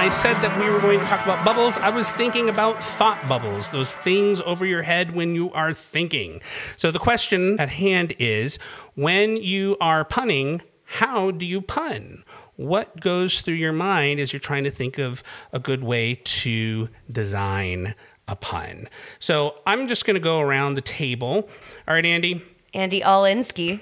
I 0.00 0.08
said 0.08 0.40
that 0.40 0.58
we 0.58 0.70
were 0.70 0.80
going 0.80 0.98
to 0.98 1.04
talk 1.04 1.22
about 1.24 1.44
bubbles, 1.44 1.76
I 1.76 1.90
was 1.90 2.10
thinking 2.10 2.48
about 2.48 2.82
thought 2.82 3.28
bubbles, 3.28 3.68
those 3.68 3.94
things 3.94 4.40
over 4.40 4.64
your 4.64 4.80
head 4.80 5.14
when 5.14 5.34
you 5.34 5.52
are 5.52 5.74
thinking. 5.74 6.40
So 6.78 6.90
the 6.90 6.98
question 6.98 7.60
at 7.60 7.68
hand 7.68 8.14
is 8.18 8.58
when 8.94 9.36
you 9.36 9.76
are 9.78 10.06
punning, 10.06 10.62
how 10.84 11.32
do 11.32 11.44
you 11.44 11.60
pun? 11.60 12.24
What 12.56 12.98
goes 12.98 13.42
through 13.42 13.56
your 13.56 13.74
mind 13.74 14.20
as 14.20 14.32
you're 14.32 14.40
trying 14.40 14.64
to 14.64 14.70
think 14.70 14.96
of 14.96 15.22
a 15.52 15.58
good 15.58 15.84
way 15.84 16.14
to 16.24 16.88
design 17.12 17.94
a 18.26 18.36
pun? 18.36 18.88
So 19.18 19.56
I'm 19.66 19.86
just 19.86 20.06
going 20.06 20.14
to 20.14 20.20
go 20.20 20.40
around 20.40 20.76
the 20.76 20.80
table. 20.80 21.46
All 21.86 21.92
right, 21.92 22.06
Andy. 22.06 22.42
Andy 22.72 23.02
Olinsky. 23.02 23.80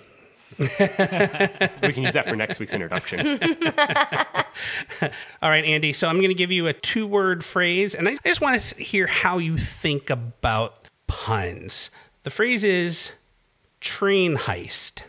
We 1.82 1.92
can 1.92 2.02
use 2.02 2.14
that 2.14 2.26
for 2.28 2.34
next 2.36 2.58
week's 2.58 2.74
introduction. 2.74 3.20
All 5.42 5.50
right, 5.50 5.64
Andy. 5.64 5.92
So 5.92 6.08
I'm 6.08 6.16
going 6.16 6.30
to 6.30 6.34
give 6.34 6.50
you 6.50 6.66
a 6.66 6.72
two 6.72 7.06
word 7.06 7.44
phrase, 7.44 7.94
and 7.94 8.08
I 8.08 8.12
I 8.12 8.28
just 8.28 8.40
want 8.40 8.60
to 8.60 8.82
hear 8.82 9.06
how 9.06 9.38
you 9.38 9.56
think 9.56 10.10
about 10.10 10.88
puns. 11.06 11.90
The 12.24 12.30
phrase 12.30 12.64
is 12.64 13.12
train 13.80 14.36
heist. 14.36 15.02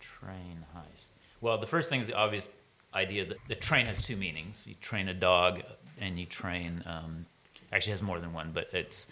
Train 0.00 0.64
heist. 0.76 1.10
Well, 1.40 1.58
the 1.58 1.66
first 1.66 1.90
thing 1.90 2.00
is 2.00 2.06
the 2.06 2.14
obvious 2.14 2.48
idea 2.94 3.26
that 3.26 3.38
the 3.48 3.56
train 3.56 3.86
has 3.86 4.00
two 4.00 4.16
meanings. 4.16 4.66
You 4.66 4.74
train 4.80 5.08
a 5.08 5.14
dog, 5.14 5.62
and 6.00 6.18
you 6.18 6.26
train. 6.26 6.84
Um, 6.86 7.26
actually, 7.72 7.90
has 7.90 8.02
more 8.02 8.20
than 8.20 8.32
one, 8.32 8.52
but 8.52 8.68
it's 8.72 9.08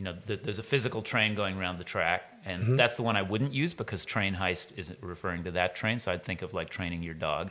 you 0.00 0.04
know 0.06 0.16
th- 0.26 0.40
there's 0.42 0.58
a 0.58 0.62
physical 0.62 1.02
train 1.02 1.34
going 1.34 1.58
around 1.58 1.76
the 1.76 1.84
track, 1.84 2.22
and 2.46 2.78
that's 2.78 2.94
the 2.94 3.02
one 3.02 3.16
I 3.18 3.22
wouldn't 3.32 3.52
use 3.52 3.74
because 3.74 4.06
train 4.06 4.34
heist 4.34 4.68
isn't 4.78 4.98
referring 5.02 5.44
to 5.44 5.50
that 5.50 5.76
train. 5.76 5.98
So 5.98 6.10
I'd 6.10 6.24
think 6.24 6.40
of 6.40 6.54
like 6.54 6.70
training 6.70 7.02
your 7.02 7.12
dog. 7.12 7.50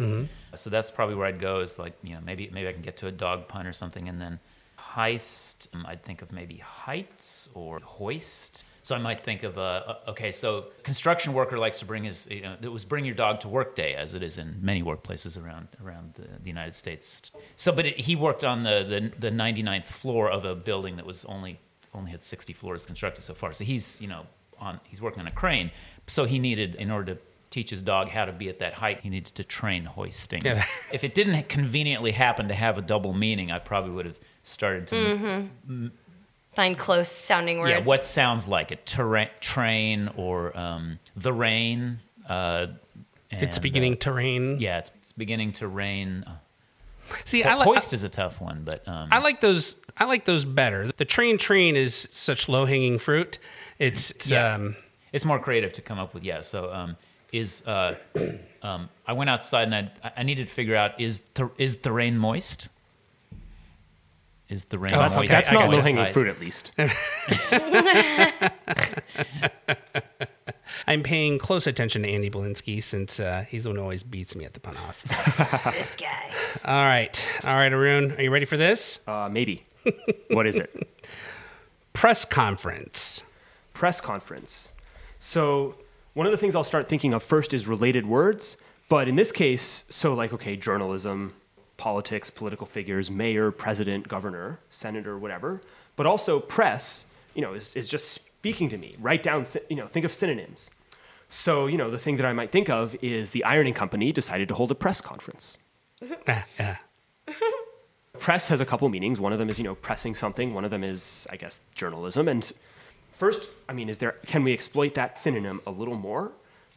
So 0.55 0.71
that's 0.71 0.89
probably 0.89 1.13
where 1.13 1.27
I'd 1.27 1.39
go. 1.39 1.59
Is 1.59 1.77
like 1.77 1.93
you 2.01 2.15
know 2.15 2.21
maybe 2.29 2.49
maybe 2.51 2.67
I 2.67 2.73
can 2.73 2.81
get 2.81 2.97
to 2.97 3.07
a 3.07 3.11
dog 3.11 3.47
pun 3.47 3.67
or 3.67 3.73
something, 3.73 4.09
and 4.09 4.19
then 4.19 4.39
heist. 4.79 5.67
um, 5.75 5.85
I'd 5.85 6.03
think 6.03 6.23
of 6.23 6.31
maybe 6.31 6.57
heights 6.57 7.49
or 7.53 7.79
hoist. 7.81 8.65
So 8.81 8.95
I 8.95 8.97
might 8.97 9.23
think 9.23 9.43
of 9.43 9.59
uh, 9.59 9.97
okay, 10.07 10.31
so 10.31 10.49
construction 10.81 11.33
worker 11.33 11.59
likes 11.59 11.77
to 11.79 11.85
bring 11.85 12.03
his 12.05 12.27
you 12.31 12.41
know 12.41 12.55
it 12.59 12.71
was 12.77 12.83
bring 12.83 13.05
your 13.05 13.13
dog 13.25 13.39
to 13.41 13.47
work 13.47 13.75
day 13.75 13.93
as 13.93 14.15
it 14.15 14.23
is 14.23 14.39
in 14.39 14.57
many 14.59 14.81
workplaces 14.81 15.39
around 15.41 15.67
around 15.85 16.15
the, 16.15 16.23
the 16.41 16.47
United 16.57 16.75
States. 16.75 17.31
So 17.57 17.71
but 17.71 17.85
it, 17.85 17.99
he 17.99 18.15
worked 18.15 18.43
on 18.43 18.63
the, 18.63 18.77
the 19.19 19.29
the 19.29 19.31
99th 19.45 19.85
floor 19.85 20.31
of 20.31 20.45
a 20.45 20.55
building 20.55 20.95
that 20.95 21.05
was 21.05 21.25
only 21.25 21.59
only 21.93 22.11
had 22.11 22.23
60 22.23 22.53
floors 22.53 22.85
constructed 22.85 23.21
so 23.23 23.33
far. 23.33 23.53
So 23.53 23.63
he's 23.63 24.01
you 24.01 24.07
know 24.07 24.25
on 24.59 24.79
he's 24.83 25.01
working 25.01 25.21
on 25.21 25.27
a 25.27 25.31
crane. 25.31 25.71
So 26.07 26.25
he 26.25 26.39
needed 26.39 26.75
in 26.75 26.91
order 26.91 27.15
to 27.15 27.21
teach 27.49 27.71
his 27.71 27.81
dog 27.81 28.09
how 28.09 28.25
to 28.25 28.31
be 28.31 28.47
at 28.49 28.59
that 28.59 28.75
height, 28.75 28.99
he 29.01 29.09
needed 29.09 29.33
to 29.35 29.43
train 29.43 29.85
hoisting. 29.85 30.43
Yeah. 30.43 30.63
if 30.91 31.03
it 31.03 31.15
didn't 31.15 31.49
conveniently 31.49 32.11
happen 32.11 32.47
to 32.47 32.53
have 32.53 32.77
a 32.77 32.81
double 32.81 33.13
meaning, 33.13 33.51
I 33.51 33.59
probably 33.59 33.91
would 33.91 34.05
have 34.05 34.19
started 34.43 34.87
to 34.87 35.91
Find 36.53 36.77
close 36.77 37.11
sounding 37.11 37.59
words. 37.59 37.69
yeah, 37.69 37.79
what 37.79 38.03
sounds 38.03 38.47
like 38.47 38.71
it? 38.71 38.85
Terra- 38.85 39.29
train 39.39 40.09
or 40.17 40.57
um, 40.57 40.99
the 41.15 41.31
rain. 41.31 41.99
Uh, 42.27 42.67
it's 43.31 43.59
beginning 43.59 43.93
uh, 43.93 43.97
to 43.97 44.11
rain. 44.11 44.59
yeah, 44.59 44.79
it's, 44.79 44.91
it's 45.01 45.13
beginning 45.13 45.53
to 45.53 45.67
rain. 45.67 46.23
Uh, 46.25 46.35
See, 47.25 47.43
I, 47.43 47.51
ho- 47.51 47.59
li- 47.59 47.63
hoist 47.65 47.93
is 47.93 48.03
a 48.03 48.09
tough 48.09 48.41
one, 48.41 48.61
but 48.63 48.87
um, 48.87 49.09
I 49.11 49.19
like 49.19 49.41
those. 49.41 49.77
I 49.97 50.05
like 50.05 50.25
those 50.25 50.45
better. 50.45 50.91
The 50.97 51.05
train 51.05 51.37
train 51.37 51.75
is 51.75 51.93
such 51.95 52.47
low 52.49 52.65
hanging 52.65 52.97
fruit. 52.99 53.37
It's, 53.79 54.11
it's 54.11 54.31
Yeah. 54.31 54.53
um, 54.55 54.75
it's 55.13 55.25
more 55.25 55.39
creative 55.39 55.73
to 55.73 55.81
come 55.81 55.99
up 55.99 56.13
with. 56.13 56.23
Yeah, 56.23 56.41
so 56.41 56.71
um, 56.73 56.95
is 57.31 57.65
uh, 57.67 57.95
um, 58.63 58.89
I 59.07 59.13
went 59.13 59.29
outside 59.29 59.71
and 59.71 59.89
I, 60.03 60.11
I 60.17 60.23
needed 60.23 60.47
to 60.47 60.53
figure 60.53 60.75
out 60.75 60.99
is 61.01 61.21
the 61.35 61.49
is 61.57 61.77
the 61.77 61.91
rain 61.91 62.17
moist? 62.17 62.69
Is 64.49 64.65
the 64.65 64.79
rain 64.79 64.93
Oh, 64.95 64.99
That's, 64.99 65.19
moist? 65.19 65.29
that's 65.29 65.51
I 65.51 65.53
not 65.53 65.59
got 65.65 65.69
you. 65.71 65.77
low 65.77 65.83
hanging 65.83 66.13
fruit, 66.13 66.27
at 66.27 66.39
least. 66.39 66.71
I'm 70.87 71.03
paying 71.03 71.37
close 71.39 71.67
attention 71.67 72.03
to 72.03 72.09
Andy 72.09 72.29
Balinsky 72.29 72.81
since 72.83 73.19
uh, 73.19 73.45
he's 73.47 73.63
the 73.63 73.69
one 73.69 73.77
who 73.77 73.81
always 73.83 74.03
beats 74.03 74.35
me 74.35 74.45
at 74.45 74.53
the 74.53 74.59
pun 74.59 74.75
off. 74.77 75.03
This 75.73 75.95
guy. 75.95 76.31
All 76.65 76.85
right, 76.85 77.25
all 77.47 77.55
right, 77.55 77.71
Arun, 77.71 78.13
are 78.13 78.21
you 78.21 78.31
ready 78.31 78.45
for 78.45 78.57
this 78.57 78.99
Uh, 79.07 79.29
maybe. 79.31 79.63
what 80.29 80.45
is 80.47 80.57
it? 80.57 80.87
press 81.93 82.25
conference? 82.25 83.23
press 83.73 84.01
conference. 84.01 84.71
So 85.19 85.75
one 86.13 86.25
of 86.25 86.31
the 86.31 86.37
things 86.37 86.55
I'll 86.55 86.63
start 86.63 86.87
thinking 86.89 87.13
of 87.13 87.23
first 87.23 87.53
is 87.53 87.67
related 87.67 88.05
words, 88.05 88.57
but 88.89 89.07
in 89.07 89.15
this 89.15 89.31
case, 89.31 89.83
so 89.89 90.13
like 90.13 90.33
okay, 90.33 90.55
journalism, 90.55 91.33
politics, 91.77 92.29
political 92.29 92.65
figures, 92.67 93.09
mayor, 93.09 93.51
president, 93.51 94.07
governor, 94.07 94.59
senator, 94.69 95.17
whatever, 95.17 95.61
but 95.95 96.05
also 96.05 96.39
press, 96.39 97.05
you 97.35 97.41
know, 97.41 97.53
is, 97.53 97.75
is 97.75 97.87
just 97.87 98.19
speaking 98.39 98.69
to 98.69 98.77
me. 98.77 98.95
Write 98.99 99.21
down, 99.21 99.45
you 99.69 99.75
know, 99.75 99.85
think 99.85 100.05
of 100.05 100.13
synonyms. 100.13 100.69
So, 101.27 101.67
you 101.67 101.77
know, 101.77 101.91
the 101.91 101.97
thing 101.97 102.15
that 102.15 102.25
I 102.25 102.31
might 102.31 102.53
think 102.53 102.69
of 102.69 102.95
is 103.01 103.31
the 103.31 103.43
ironing 103.43 103.73
company 103.73 104.13
decided 104.13 104.47
to 104.47 104.55
hold 104.55 104.71
a 104.71 104.75
press 104.75 105.01
conference. 105.01 105.57
Press 108.17 108.47
has 108.47 108.61
a 108.61 108.65
couple 108.65 108.87
meanings. 108.89 109.19
One 109.19 109.33
of 109.33 109.39
them 109.39 109.49
is, 109.49 109.57
you 109.59 109.63
know, 109.65 109.75
pressing 109.75 110.15
something. 110.15 110.53
One 110.53 110.65
of 110.65 110.71
them 110.71 110.83
is, 110.83 111.27
I 111.29 111.35
guess, 111.35 111.61
journalism. 111.75 112.27
And 112.27 112.51
first, 113.11 113.49
I 113.67 113.73
mean, 113.73 113.89
is 113.89 113.97
there 113.97 114.13
can 114.25 114.43
we 114.43 114.53
exploit 114.53 114.93
that 114.95 115.17
synonym 115.17 115.61
a 115.67 115.71
little 115.71 115.95
more, 115.95 116.31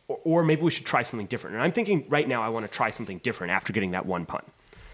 or, 0.08 0.18
or 0.24 0.42
maybe 0.42 0.62
we 0.62 0.70
should 0.70 0.86
try 0.86 1.02
something 1.02 1.26
different? 1.26 1.54
And 1.54 1.64
I'm 1.64 1.72
thinking 1.72 2.04
right 2.08 2.28
now, 2.28 2.42
I 2.42 2.48
want 2.48 2.66
to 2.66 2.70
try 2.70 2.90
something 2.90 3.18
different 3.18 3.52
after 3.52 3.72
getting 3.72 3.92
that 3.92 4.06
one 4.06 4.26
pun. 4.26 4.42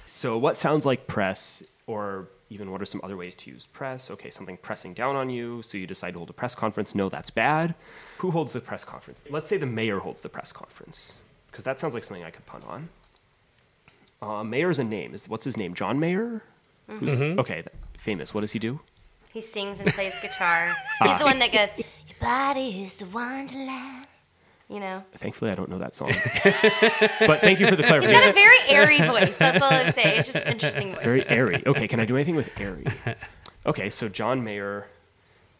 So, 0.06 0.38
what 0.38 0.56
sounds 0.56 0.86
like 0.86 1.06
press, 1.06 1.62
or 1.86 2.28
even 2.50 2.70
what 2.70 2.80
are 2.80 2.86
some 2.86 3.00
other 3.04 3.16
ways 3.16 3.34
to 3.36 3.50
use 3.50 3.66
press? 3.66 4.10
Okay, 4.10 4.30
something 4.30 4.56
pressing 4.56 4.94
down 4.94 5.16
on 5.16 5.28
you, 5.30 5.62
so 5.62 5.78
you 5.78 5.86
decide 5.86 6.12
to 6.12 6.18
hold 6.18 6.30
a 6.30 6.32
press 6.32 6.54
conference. 6.54 6.94
No, 6.94 7.08
that's 7.08 7.30
bad. 7.30 7.74
Who 8.18 8.30
holds 8.30 8.52
the 8.52 8.60
press 8.60 8.84
conference? 8.84 9.24
Let's 9.28 9.48
say 9.48 9.56
the 9.56 9.66
mayor 9.66 9.98
holds 9.98 10.20
the 10.20 10.28
press 10.28 10.52
conference, 10.52 11.16
because 11.50 11.64
that 11.64 11.78
sounds 11.78 11.94
like 11.94 12.04
something 12.04 12.24
I 12.24 12.30
could 12.30 12.46
pun 12.46 12.62
on. 12.66 12.88
Uh, 14.20 14.42
Mayor's 14.42 14.78
a 14.78 14.84
name. 14.84 15.14
Is 15.14 15.28
what's 15.28 15.44
his 15.44 15.56
name? 15.56 15.74
John 15.74 16.00
Mayer. 16.00 16.42
Mm-hmm. 16.88 16.98
Who's 16.98 17.20
mm-hmm. 17.20 17.38
okay? 17.40 17.62
th- 17.62 17.68
Famous. 17.98 18.34
What 18.34 18.40
does 18.40 18.52
he 18.52 18.58
do? 18.58 18.80
He 19.32 19.40
sings 19.40 19.78
and 19.78 19.92
plays 19.92 20.18
guitar. 20.20 20.74
Ah. 21.00 21.08
He's 21.08 21.18
the 21.18 21.24
one 21.24 21.38
that 21.38 21.52
goes, 21.52 21.68
Your 21.76 22.18
body 22.20 22.82
is 22.84 22.96
the 22.96 23.06
wonderland. 23.06 24.07
You 24.68 24.80
know? 24.80 25.02
Thankfully, 25.14 25.50
I 25.50 25.54
don't 25.54 25.70
know 25.70 25.78
that 25.78 25.94
song. 25.94 26.08
but 27.26 27.40
thank 27.40 27.58
you 27.58 27.68
for 27.68 27.76
the 27.76 27.82
He's 27.82 28.10
got 28.10 28.28
a 28.28 28.32
very 28.32 28.58
airy 28.68 29.00
voice. 29.00 29.34
That's 29.38 29.62
all 29.62 29.72
I 29.72 29.92
say. 29.92 30.16
It's 30.18 30.30
just 30.30 30.46
interesting 30.46 30.94
voice. 30.94 31.04
Very 31.04 31.26
airy. 31.26 31.62
Okay, 31.66 31.88
can 31.88 32.00
I 32.00 32.04
do 32.04 32.16
anything 32.16 32.36
with 32.36 32.50
airy? 32.58 32.86
Okay, 33.66 33.90
so 33.90 34.08
John 34.08 34.44
Mayer 34.44 34.86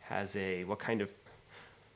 has 0.03 0.37
a 0.37 0.65
what 0.65 0.79
kind 0.79 1.01
of? 1.01 1.11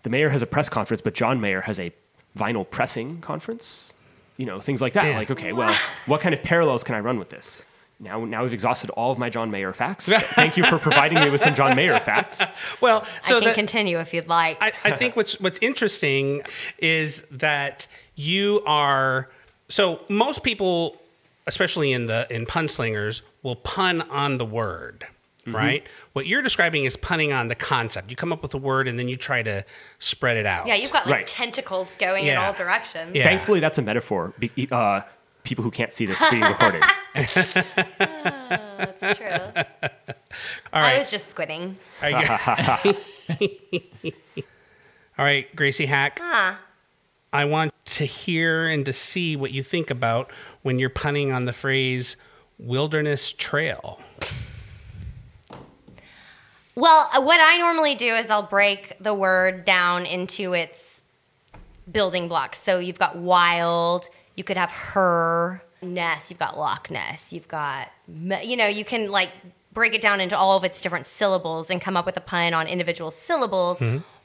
The 0.03 0.11
mayor 0.11 0.31
has 0.31 0.43
a 0.43 0.47
press 0.47 0.69
conference, 0.69 1.01
but 1.01 1.15
John 1.15 1.41
Mayer 1.41 1.61
has 1.63 1.79
a 1.79 1.93
vinyl 2.37 2.69
pressing 2.69 3.21
conference. 3.21 3.93
You 4.37 4.47
know, 4.47 4.61
things 4.61 4.81
like 4.81 4.95
that. 4.95 5.05
Yeah. 5.07 5.19
Like, 5.19 5.31
okay, 5.31 5.53
well, 5.53 5.75
what 6.07 6.21
kind 6.21 6.35
of 6.35 6.43
parallels 6.43 6.83
can 6.83 6.95
I 6.95 7.01
run 7.01 7.19
with 7.19 7.29
this? 7.29 7.63
Now, 8.03 8.25
now 8.25 8.43
we've 8.43 8.53
exhausted 8.53 8.91
all 8.91 9.13
of 9.13 9.19
my 9.19 9.31
John 9.31 9.51
Mayer 9.53 9.73
facts. 9.73 10.13
Thank 10.13 10.57
you 10.57 10.65
for 10.67 10.77
providing 10.79 11.21
me 11.21 11.31
with 11.31 11.41
some 11.41 11.55
John 11.55 11.77
Mayer 11.77 12.01
facts. 12.01 12.45
Well, 12.81 13.05
so 13.23 13.37
I 13.37 13.41
can 13.41 13.49
that- 13.51 13.55
continue 13.55 13.99
if 14.01 14.13
you'd 14.13 14.27
like. 14.29 14.59
I, 14.61 14.73
I 14.85 14.91
think 14.91 15.15
what's 15.15 15.39
what's 15.41 15.61
interesting 15.61 16.43
is 16.79 17.23
that 17.31 17.87
you 18.17 18.63
are 18.67 19.31
so 19.69 20.01
most 20.09 20.43
people, 20.43 21.01
especially 21.47 21.93
in 21.93 22.07
the 22.07 22.27
in 22.29 22.45
pun 22.45 22.67
slingers, 22.69 23.23
will 23.45 23.57
pun 23.57 24.03
on 24.11 24.39
the 24.39 24.45
word. 24.45 25.07
Mm-hmm. 25.47 25.57
Right. 25.57 25.87
What 26.13 26.27
you're 26.27 26.43
describing 26.43 26.85
is 26.85 26.97
punning 26.97 27.33
on 27.33 27.49
the 27.49 27.57
concept. 27.57 28.11
You 28.11 28.17
come 28.17 28.33
up 28.33 28.43
with 28.43 28.55
a 28.55 28.59
word 28.59 28.87
and 28.87 28.97
then 28.97 29.09
you 29.09 29.17
try 29.17 29.43
to 29.43 29.65
spread 29.99 30.37
it 30.37 30.47
out. 30.47 30.69
yeah, 30.69 30.75
you've 30.77 30.93
got 30.93 31.07
like 31.07 31.15
Right. 31.15 31.27
tentacles 31.27 31.93
going 31.99 32.27
in 32.27 32.37
all 32.37 32.53
directions. 32.53 33.11
Yeah. 33.15 33.25
Thankfully, 33.25 33.59
that's 33.59 33.77
a 33.79 33.83
metaphor. 33.83 34.33
Uh, 34.71 35.01
people 35.45 35.65
who 35.65 35.71
can't 35.71 35.93
see 35.93 36.07
this 36.07 36.23
being 36.31 36.43
recorded. 36.43 36.83
That's 37.15 37.75
true. 39.19 39.63
All 40.73 40.83
I 40.83 40.99
was 40.99 41.11
just 41.11 41.35
squidding. 41.35 41.75
All 45.19 45.25
right, 45.25 45.55
Gracie 45.55 45.87
Haak. 45.87 46.19
Huh. 46.21 46.55
I 47.33 47.45
want 47.45 47.73
to 47.85 48.05
hear 48.05 48.69
and 48.69 48.85
to 48.87 48.93
see 48.93 49.37
what 49.37 49.53
you 49.53 49.63
think 49.63 49.91
about 49.91 50.31
when 50.63 50.79
you're 50.79 50.91
punning 50.91 51.33
on 51.33 51.47
the 51.47 51.53
phrase 51.53 52.17
wilderness 52.59 53.33
trail. 53.33 54.01
Well, 56.75 57.11
uh, 57.13 57.21
what 57.21 57.41
I 57.41 57.59
normally 57.59 57.95
do 57.95 58.15
is 58.15 58.31
I'll 58.31 58.43
break 58.43 58.95
the 59.01 59.15
word 59.15 59.65
down 59.65 60.07
into 60.07 60.55
its 60.55 61.03
building 61.91 62.29
blocks. 62.29 62.59
So 62.59 62.79
you've 62.79 62.99
got 62.99 63.17
wild, 63.17 64.09
you 64.37 64.45
could 64.45 64.57
have 64.57 64.71
her, 64.71 65.63
ness, 65.83 66.31
you've 66.31 66.39
got 66.39 66.59
Loch 66.59 66.91
Ness, 66.91 67.33
you've 67.33 67.49
got, 67.49 67.89
you 68.09 68.57
know, 68.57 68.67
you 68.67 68.85
can 68.85 69.11
like 69.11 69.31
break 69.73 69.95
it 69.95 70.01
down 70.01 70.21
into 70.21 70.37
all 70.37 70.57
of 70.57 70.65
its 70.65 70.81
different 70.81 71.07
syllables 71.07 71.71
and 71.71 71.81
come 71.81 71.97
up 71.97 72.07
with 72.07 72.17
a 72.17 72.21
pun 72.21 72.55
on 72.55 72.67
individual 72.67 73.11
syllables. 73.11 73.81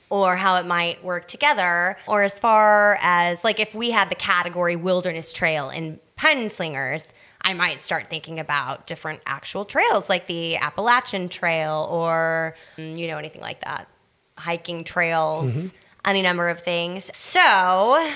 Or 0.10 0.38
how 0.38 0.56
it 0.56 0.66
might 0.66 1.04
work 1.04 1.28
together, 1.28 1.98
or 2.08 2.24
as 2.24 2.40
far 2.40 2.98
as 3.02 3.44
like 3.44 3.60
if 3.60 3.76
we 3.76 3.92
had 3.92 4.10
the 4.10 4.16
category 4.16 4.78
wilderness 4.78 5.34
trail 5.34 5.70
in 5.70 6.00
pun 6.16 6.50
slingers, 6.50 7.04
I 7.42 7.54
might 7.54 7.82
start 7.82 8.10
thinking 8.10 8.40
about 8.40 8.88
different 8.88 9.20
actual 9.26 9.66
trails 9.66 10.08
like 10.08 10.28
the 10.28 10.56
Appalachian 10.56 11.28
Trail 11.28 11.90
or, 11.92 12.56
mm, 12.78 12.98
you 12.98 13.08
know, 13.08 13.18
anything 13.18 13.42
like 13.42 13.60
that. 13.66 13.90
Hiking 14.38 14.86
trails, 14.86 15.74
any 16.06 16.22
number 16.22 16.48
of 16.48 16.62
things. 16.62 17.12
So, 17.14 18.10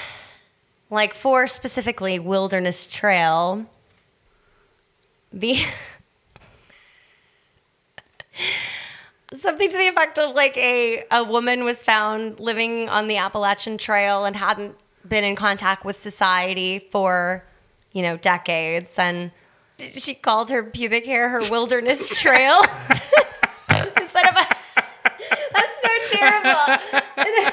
like 0.92 1.16
for 1.16 1.48
specifically 1.48 2.20
Wilderness 2.20 2.86
Trail, 2.86 3.66
the. 5.34 5.58
Something 9.34 9.70
to 9.70 9.78
the 9.78 9.88
effect 9.88 10.20
of 10.20 10.36
like 10.36 10.56
a, 10.58 11.06
a 11.10 11.24
woman 11.24 11.64
was 11.64 11.82
found 11.82 12.40
living 12.40 12.90
on 12.90 13.08
the 13.08 13.16
Appalachian 13.18 13.78
Trail 13.78 14.26
and 14.26 14.36
hadn't 14.36 14.76
been 15.08 15.24
in 15.24 15.36
contact 15.36 15.86
with 15.86 15.98
society 16.00 16.80
for 16.92 17.44
you 17.94 18.02
know, 18.02 18.18
decades. 18.18 18.98
And 18.98 19.32
she 19.78 20.14
called 20.14 20.50
her 20.50 20.64
pubic 20.64 21.06
hair 21.06 21.30
her 21.30 21.50
wilderness 21.50 22.10
trail 22.22 22.62
instead 23.70 24.28
of 24.28 24.36
a. 24.36 24.56
That's 25.54 25.82
so 25.82 26.18
terrible. 26.18 27.51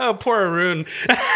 Oh, 0.00 0.14
poor 0.14 0.40
Arun. 0.40 0.86
I'm 1.10 1.26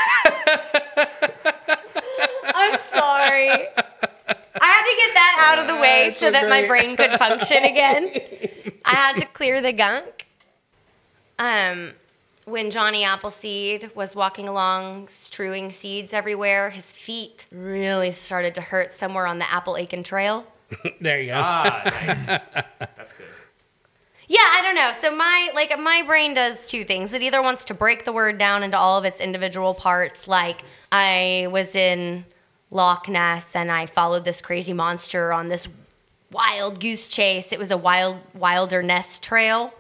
sorry. 2.95 3.51
I 3.51 4.67
had 4.67 4.83
to 4.83 4.97
get 4.97 5.15
that 5.15 5.51
out 5.51 5.59
of 5.59 5.67
the 5.67 5.75
way 5.75 6.07
That's 6.09 6.19
so 6.19 6.27
so 6.27 6.31
that 6.33 6.49
my 6.49 6.67
brain 6.67 6.97
could 6.97 7.11
function 7.19 7.65
again. 7.65 8.11
I 8.87 8.91
had 8.91 9.17
to 9.19 9.27
clear 9.27 9.61
the 9.61 9.73
gunk. 9.75 10.27
Um, 11.39 11.93
when 12.47 12.71
Johnny 12.71 13.05
Appleseed 13.05 13.91
was 13.95 14.17
walking 14.17 14.49
along, 14.49 15.09
strewing 15.09 15.71
seeds 15.71 16.15
everywhere, 16.15 16.71
his 16.71 16.95
feet 16.95 17.45
really 17.53 18.11
started 18.13 18.55
to 18.55 18.63
hurt 18.63 18.95
somewhere 18.95 19.27
on 19.27 19.39
the 19.39 19.53
Apple 19.53 19.77
Aiken 19.77 20.03
Trail. 20.03 20.47
There 21.03 21.21
you 21.21 21.29
go. 21.33 21.37
Ah, 21.37 21.83
nice. 22.07 22.27
That's 22.27 23.13
good. 23.13 23.27
Yeah, 24.27 24.39
I 24.41 24.61
don't 24.63 24.75
know. 24.75 24.93
So 25.01 25.15
my 25.15 25.51
like 25.55 25.79
my 25.79 26.03
brain 26.03 26.35
does 26.35 26.67
two 26.67 26.85
things. 26.85 27.13
It 27.13 27.23
either 27.23 27.43
wants 27.43 27.65
to 27.67 27.75
break 27.75 28.05
the 28.05 28.13
word 28.13 28.39
down 28.39 28.63
into 28.63 28.79
all 28.79 28.99
of 28.99 29.05
its 29.05 29.21
individual 29.21 29.75
parts, 29.75 30.27
like 30.27 30.63
I 30.91 31.49
was 31.51 31.75
in 31.75 32.25
Loch 32.71 33.09
Ness 33.09 33.55
and 33.55 33.71
I 33.71 33.87
followed 33.87 34.25
this 34.25 34.41
crazy 34.41 34.73
monster 34.73 35.33
on 35.33 35.49
this 35.49 35.69
wild 36.31 36.81
goose 36.81 37.07
chase. 37.07 37.53
It 37.53 37.59
was 37.59 37.71
a 37.71 37.77
wild 37.77 38.19
wilder 38.35 38.83
nest 38.83 39.23
trail. 39.23 39.73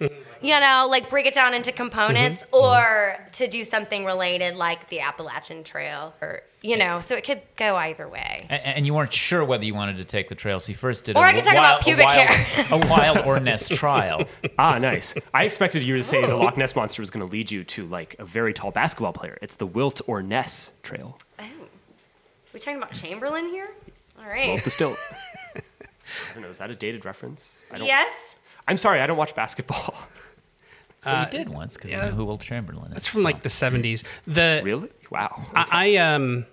Mm-hmm. 0.00 0.27
You 0.40 0.58
know, 0.60 0.86
like 0.90 1.10
break 1.10 1.26
it 1.26 1.34
down 1.34 1.54
into 1.54 1.72
components 1.72 2.42
or 2.52 3.16
to 3.32 3.48
do 3.48 3.64
something 3.64 4.04
related 4.04 4.54
like 4.56 4.88
the 4.88 5.00
Appalachian 5.00 5.64
Trail 5.64 6.14
or 6.20 6.42
you 6.60 6.76
know, 6.76 7.00
so 7.00 7.14
it 7.14 7.22
could 7.24 7.40
go 7.56 7.76
either 7.76 8.08
way. 8.08 8.46
And, 8.48 8.62
and 8.62 8.86
you 8.86 8.92
weren't 8.92 9.12
sure 9.12 9.44
whether 9.44 9.64
you 9.64 9.74
wanted 9.74 9.96
to 9.98 10.04
take 10.04 10.28
the 10.28 10.34
trail, 10.34 10.58
so 10.58 10.72
you 10.72 10.76
first 10.76 11.04
did 11.04 11.16
Or 11.16 11.24
a 11.24 11.28
I 11.28 11.32
could 11.32 11.44
talk 11.44 11.54
about 11.54 11.82
pubic 11.82 12.02
a 12.04 12.06
wild, 12.06 12.28
hair. 12.28 12.66
a 12.72 12.86
wild 12.88 13.18
or 13.18 13.38
nest 13.38 13.72
trial. 13.74 14.24
Ah, 14.58 14.76
nice. 14.78 15.14
I 15.32 15.44
expected 15.44 15.84
you 15.84 15.96
to 15.96 16.02
say 16.02 16.26
the 16.26 16.34
Loch 16.36 16.56
Ness 16.56 16.74
monster 16.74 17.00
was 17.00 17.10
going 17.10 17.24
to 17.24 17.30
lead 17.30 17.52
you 17.52 17.62
to 17.62 17.86
like 17.86 18.16
a 18.18 18.24
very 18.24 18.52
tall 18.52 18.72
basketball 18.72 19.12
player. 19.12 19.38
It's 19.40 19.54
the 19.54 19.66
Wilt 19.66 20.00
or 20.08 20.20
Ness 20.20 20.72
Trail. 20.82 21.18
Oh. 21.38 21.44
We 22.52 22.58
talking 22.58 22.78
about 22.78 22.92
Chamberlain 22.92 23.46
here? 23.46 23.70
All 24.18 24.28
right. 24.28 24.48
Wilt 24.50 24.64
the 24.64 24.70
stilt. 24.70 24.98
I 25.54 25.60
don't 26.34 26.42
know. 26.42 26.48
Is 26.48 26.58
that 26.58 26.70
a 26.70 26.74
dated 26.74 27.04
reference? 27.04 27.64
I 27.70 27.78
don't, 27.78 27.86
yes. 27.86 28.36
I'm 28.66 28.78
sorry. 28.78 29.00
I 29.00 29.06
don't 29.06 29.16
watch 29.16 29.34
basketball. 29.34 29.94
Well, 31.12 31.24
you 31.24 31.30
did 31.30 31.48
once 31.48 31.74
because 31.74 31.90
yeah. 31.90 32.04
you 32.04 32.10
know 32.10 32.16
who 32.16 32.24
Wilt 32.24 32.40
Chamberlain 32.40 32.88
is. 32.88 32.94
That's 32.94 33.08
from 33.08 33.22
like 33.22 33.42
the 33.42 33.48
70s. 33.48 34.04
The 34.26 34.62
really? 34.64 34.90
Wow. 35.10 35.44
I, 35.54 35.66
I 35.70 35.96
um 35.96 36.46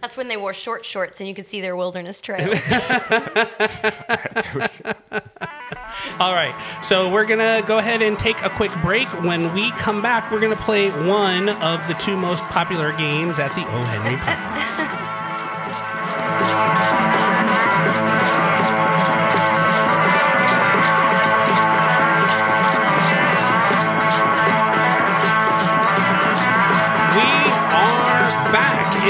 That's 0.00 0.16
when 0.16 0.28
they 0.28 0.36
wore 0.36 0.54
short 0.54 0.84
shorts 0.84 1.20
and 1.20 1.28
you 1.28 1.34
could 1.34 1.46
see 1.46 1.60
their 1.60 1.76
wilderness 1.76 2.20
trail. 2.20 2.48
All 6.18 6.34
right. 6.34 6.54
So 6.82 7.10
we're 7.10 7.24
going 7.24 7.40
to 7.40 7.66
go 7.66 7.78
ahead 7.78 8.02
and 8.02 8.18
take 8.18 8.42
a 8.42 8.50
quick 8.50 8.72
break. 8.82 9.08
When 9.22 9.52
we 9.54 9.70
come 9.72 10.02
back, 10.02 10.30
we're 10.30 10.40
going 10.40 10.56
to 10.56 10.62
play 10.62 10.90
one 10.90 11.48
of 11.48 11.86
the 11.88 11.94
two 11.94 12.16
most 12.16 12.42
popular 12.44 12.92
games 12.92 13.38
at 13.38 13.54
the 13.54 13.62
O. 13.62 13.84
Henry 13.84 14.16
Pub. 14.16 14.38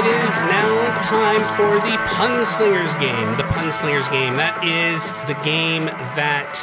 It 0.00 0.06
is 0.06 0.42
now 0.44 1.02
time 1.02 1.42
for 1.56 1.74
the 1.86 1.98
Punslingers 2.14 2.98
game. 2.98 3.36
The 3.36 3.42
Punslingers 3.42 4.10
game. 4.10 4.38
That 4.38 4.64
is 4.64 5.12
the 5.26 5.38
game 5.42 5.84
that 5.84 6.58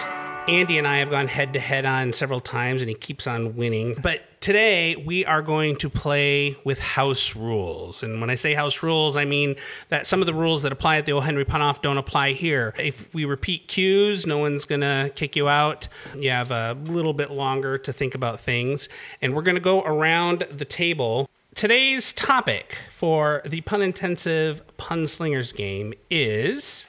Andy 0.48 0.80
and 0.80 0.88
I 0.88 0.98
have 0.98 1.12
gone 1.12 1.28
head 1.28 1.54
to 1.54 1.60
head 1.60 1.86
on 1.86 2.14
several 2.14 2.42
times, 2.42 2.82
and 2.82 2.90
he 2.90 2.96
keeps 2.96 3.28
on 3.28 3.56
winning. 3.56 3.96
But 4.02 4.22
today 4.42 4.96
we 4.96 5.24
are 5.24 5.44
going 5.44 5.76
to 5.76 5.88
play 5.88 6.58
with 6.64 6.80
house 6.80 7.36
rules. 7.36 8.02
And 8.02 8.22
when 8.22 8.32
I 8.32 8.36
say 8.36 8.56
house 8.56 8.82
rules, 8.82 9.16
I 9.16 9.26
mean 9.26 9.56
that 9.90 10.08
some 10.08 10.20
of 10.20 10.26
the 10.26 10.34
rules 10.34 10.64
that 10.64 10.72
apply 10.72 10.98
at 10.98 11.06
the 11.06 11.12
O. 11.12 11.20
Henry 11.20 11.46
Punoff 11.46 11.84
don't 11.84 12.00
apply 12.00 12.32
here. 12.32 12.74
If 12.80 13.14
we 13.14 13.26
repeat 13.26 13.68
cues, 13.68 14.26
no 14.26 14.40
one's 14.40 14.66
going 14.66 14.82
to 14.82 15.12
kick 15.14 15.36
you 15.36 15.48
out. 15.48 15.88
You 16.18 16.32
have 16.32 16.50
a 16.50 16.76
little 16.86 17.14
bit 17.14 17.30
longer 17.30 17.78
to 17.78 17.94
think 17.94 18.16
about 18.16 18.40
things. 18.40 18.90
And 19.22 19.36
we're 19.36 19.44
going 19.44 19.54
to 19.54 19.62
go 19.62 19.84
around 19.84 20.48
the 20.50 20.66
table. 20.66 21.30
Today's 21.58 22.14
topic 22.14 22.78
for 22.92 23.42
the 23.44 23.62
pun 23.62 23.82
intensive 23.82 24.62
pun 24.78 25.08
slingers 25.08 25.52
game 25.52 25.92
is 26.12 26.86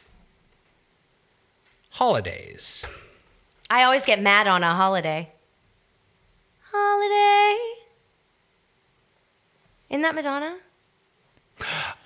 holidays. 1.88 2.84
I 3.70 3.84
always 3.84 4.04
get 4.04 4.20
mad 4.20 4.46
on 4.46 4.62
a 4.62 4.74
holiday. 4.74 5.30
Holiday. 6.70 7.58
Isn't 9.88 10.02
that 10.02 10.14
Madonna? 10.14 10.58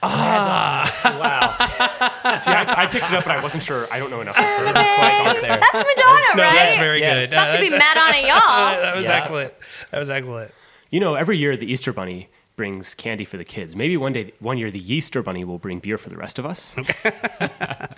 Ah, 0.05 0.87
wow. 1.18 2.37
See, 2.37 2.53
I, 2.53 2.85
I 2.85 2.87
picked 2.87 3.07
it 3.07 3.12
up, 3.14 3.25
but 3.25 3.37
I 3.37 3.42
wasn't 3.42 3.64
sure. 3.64 3.88
I 3.92 3.98
don't 3.98 4.09
know 4.12 4.20
enough. 4.20 4.37
Holiday. 4.37 5.40
there. 5.40 5.59
That's 5.59 5.72
Madonna, 5.75 6.37
No, 6.37 6.42
right? 6.44 6.55
that's 6.55 6.79
very 6.79 7.01
Yes. 7.01 7.31
good. 7.31 7.35
Not 7.37 7.53
to 7.55 7.59
be 7.59 7.75
Uh, 7.75 7.79
mad 7.79 7.96
on 7.98 8.14
it, 8.14 8.25
y'all. 8.25 8.37
that 8.83 8.94
was 8.94 9.05
Yeah. 9.07 9.16
excellent. 9.16 9.53
That 9.90 9.98
was 9.98 10.11
excellent. 10.11 10.55
You 10.90 11.01
know, 11.01 11.16
every 11.16 11.37
year 11.38 11.57
the 11.57 11.66
Easter 11.70 11.92
Bunny 11.92 12.29
brings 12.62 12.94
candy 12.94 13.25
for 13.25 13.38
the 13.38 13.44
kids. 13.44 13.75
Maybe 13.75 13.96
one 13.96 14.12
day, 14.12 14.35
one 14.38 14.57
year, 14.57 14.70
the 14.70 14.94
Easter 14.94 15.20
Bunny 15.20 15.42
will 15.42 15.59
bring 15.59 15.81
beer 15.81 15.98
for 15.98 16.11
the 16.11 16.16
rest 16.16 16.38
of 16.38 16.46
us. 16.46 16.77
I 17.05 17.96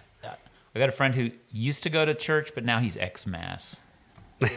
got 0.74 0.88
a 0.88 0.90
friend 0.90 1.14
who 1.14 1.33
used 1.53 1.83
to 1.83 1.90
go 1.90 2.07
to 2.07 2.14
church, 2.14 2.53
but 2.55 2.64
now 2.64 2.79
he's 2.79 2.96
ex 2.96 3.27
mass. 3.27 3.81
Do 4.40 4.48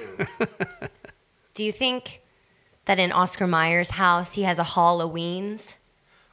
you 1.62 1.74
think 1.74 2.22
that 2.86 3.00
in 3.00 3.12
Oscar 3.12 3.48
Mayer's 3.48 3.90
house 3.90 4.36
he 4.36 4.44
has 4.44 4.60
a 4.60 4.64
Halloweens? 4.64 5.76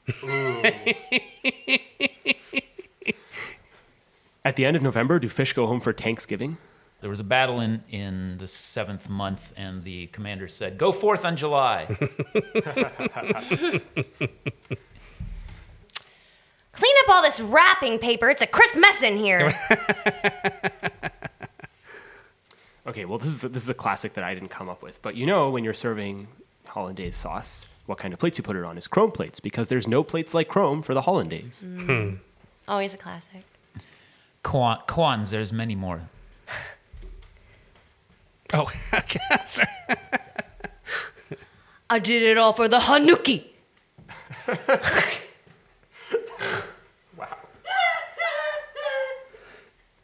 At 4.44 4.54
the 4.54 4.66
end 4.66 4.76
of 4.76 4.84
November, 4.84 5.18
do 5.18 5.28
fish 5.28 5.52
go 5.52 5.66
home 5.66 5.80
for 5.80 5.92
Thanksgiving? 5.92 6.58
There 7.04 7.10
was 7.10 7.20
a 7.20 7.24
battle 7.24 7.60
in, 7.60 7.84
in 7.90 8.38
the 8.38 8.46
seventh 8.46 9.10
month, 9.10 9.52
and 9.58 9.84
the 9.84 10.06
commander 10.06 10.48
said, 10.48 10.78
Go 10.78 10.90
forth 10.90 11.26
on 11.26 11.36
July. 11.36 11.84
Clean 11.98 13.82
up 17.02 17.08
all 17.10 17.20
this 17.20 17.42
wrapping 17.42 17.98
paper. 17.98 18.30
It's 18.30 18.40
a 18.40 18.46
Christmas 18.46 19.02
in 19.02 19.18
here. 19.18 19.54
Okay, 22.86 23.06
well, 23.06 23.18
this 23.18 23.28
is 23.28 23.38
the, 23.38 23.48
this 23.48 23.62
is 23.62 23.68
a 23.70 23.74
classic 23.74 24.12
that 24.12 24.24
I 24.24 24.34
didn't 24.34 24.50
come 24.50 24.68
up 24.68 24.82
with. 24.82 25.00
But 25.00 25.14
you 25.14 25.24
know, 25.24 25.48
when 25.50 25.64
you're 25.64 25.72
serving 25.72 26.28
hollandaise 26.66 27.16
sauce, 27.16 27.66
what 27.86 27.96
kind 27.96 28.12
of 28.12 28.20
plates 28.20 28.36
you 28.36 28.44
put 28.44 28.56
it 28.56 28.64
on 28.64 28.76
is 28.76 28.86
chrome 28.86 29.10
plates 29.10 29.40
because 29.40 29.68
there's 29.68 29.88
no 29.88 30.04
plates 30.04 30.34
like 30.34 30.48
chrome 30.48 30.82
for 30.82 30.92
the 30.92 31.00
hollandaise. 31.00 31.66
Hmm. 31.66 32.16
Always 32.68 32.92
a 32.92 32.98
classic. 32.98 33.42
Kwan, 34.42 34.80
Kwans, 34.86 35.30
there's 35.30 35.50
many 35.50 35.74
more. 35.74 36.02
Oh. 38.56 38.70
Sorry. 39.46 39.68
I 41.90 41.98
did 41.98 42.22
it 42.22 42.38
all 42.38 42.52
for 42.52 42.68
the 42.68 42.78
Hanukkah. 42.78 43.42
Wow. 47.16 47.26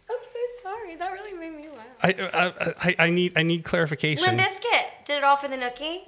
I'm 0.09 0.19
so 0.33 0.41
sorry. 0.63 0.97
That 0.97 1.13
really 1.13 1.33
made 1.39 1.55
me 1.57 1.69
laugh. 1.69 1.87
I, 2.03 2.15
I, 2.33 2.75
I, 2.89 3.07
I 3.07 3.11
need 3.11 3.33
I 3.37 3.43
need 3.43 3.65
clarification. 3.65 4.25
Limp 4.25 4.41
Bizkit 4.41 5.05
did 5.05 5.19
it 5.19 5.25
all 5.25 5.37
for 5.37 5.49
the 5.49 5.57
Nookie. 5.57 6.01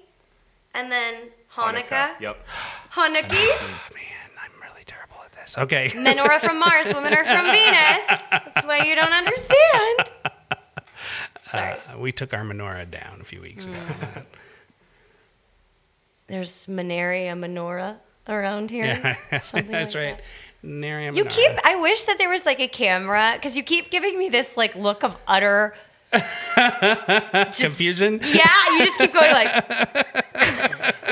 And 0.74 0.90
then 0.90 1.14
Hanukkah. 1.54 2.18
Yep. 2.20 2.44
Hanukkah. 2.92 3.30
Man, 3.94 4.30
I'm 4.42 4.52
really 4.60 4.84
terrible 4.86 5.18
at 5.24 5.32
this. 5.32 5.58
Okay. 5.58 5.92
Men 5.94 6.18
are 6.18 6.40
from 6.40 6.58
Mars, 6.58 6.86
women 6.86 7.12
are 7.12 7.24
from 7.24 7.44
Venus. 7.46 8.20
That's 8.30 8.66
why 8.66 8.84
you 8.84 8.94
don't 8.96 9.12
understand. 9.12 10.10
Sorry. 11.52 11.72
Uh, 11.92 11.98
we 11.98 12.12
took 12.12 12.32
our 12.34 12.42
menorah 12.42 12.90
down 12.90 13.18
a 13.20 13.24
few 13.24 13.40
weeks 13.40 13.66
ago. 13.66 13.74
Mm. 13.76 14.24
There's 16.28 16.66
Menaria 16.66 17.34
menorah 17.34 17.96
around 18.28 18.70
here. 18.70 18.84
Yeah, 18.86 19.16
that's 19.30 19.94
like 19.94 19.94
right. 19.94 20.20
Nary 20.62 21.08
a 21.08 21.12
You 21.12 21.24
menorah. 21.24 21.30
keep. 21.30 21.50
I 21.66 21.76
wish 21.76 22.04
that 22.04 22.16
there 22.18 22.28
was 22.30 22.46
like 22.46 22.60
a 22.60 22.68
camera 22.68 23.32
because 23.34 23.56
you 23.56 23.62
keep 23.62 23.90
giving 23.90 24.18
me 24.18 24.28
this 24.28 24.56
like 24.56 24.74
look 24.74 25.04
of 25.04 25.16
utter. 25.26 25.74
just, 26.12 27.60
confusion. 27.60 28.20
yeah, 28.32 28.50
you 28.72 28.84
just 28.84 28.98
keep 28.98 29.12
going 29.12 29.32
like. 29.32 31.11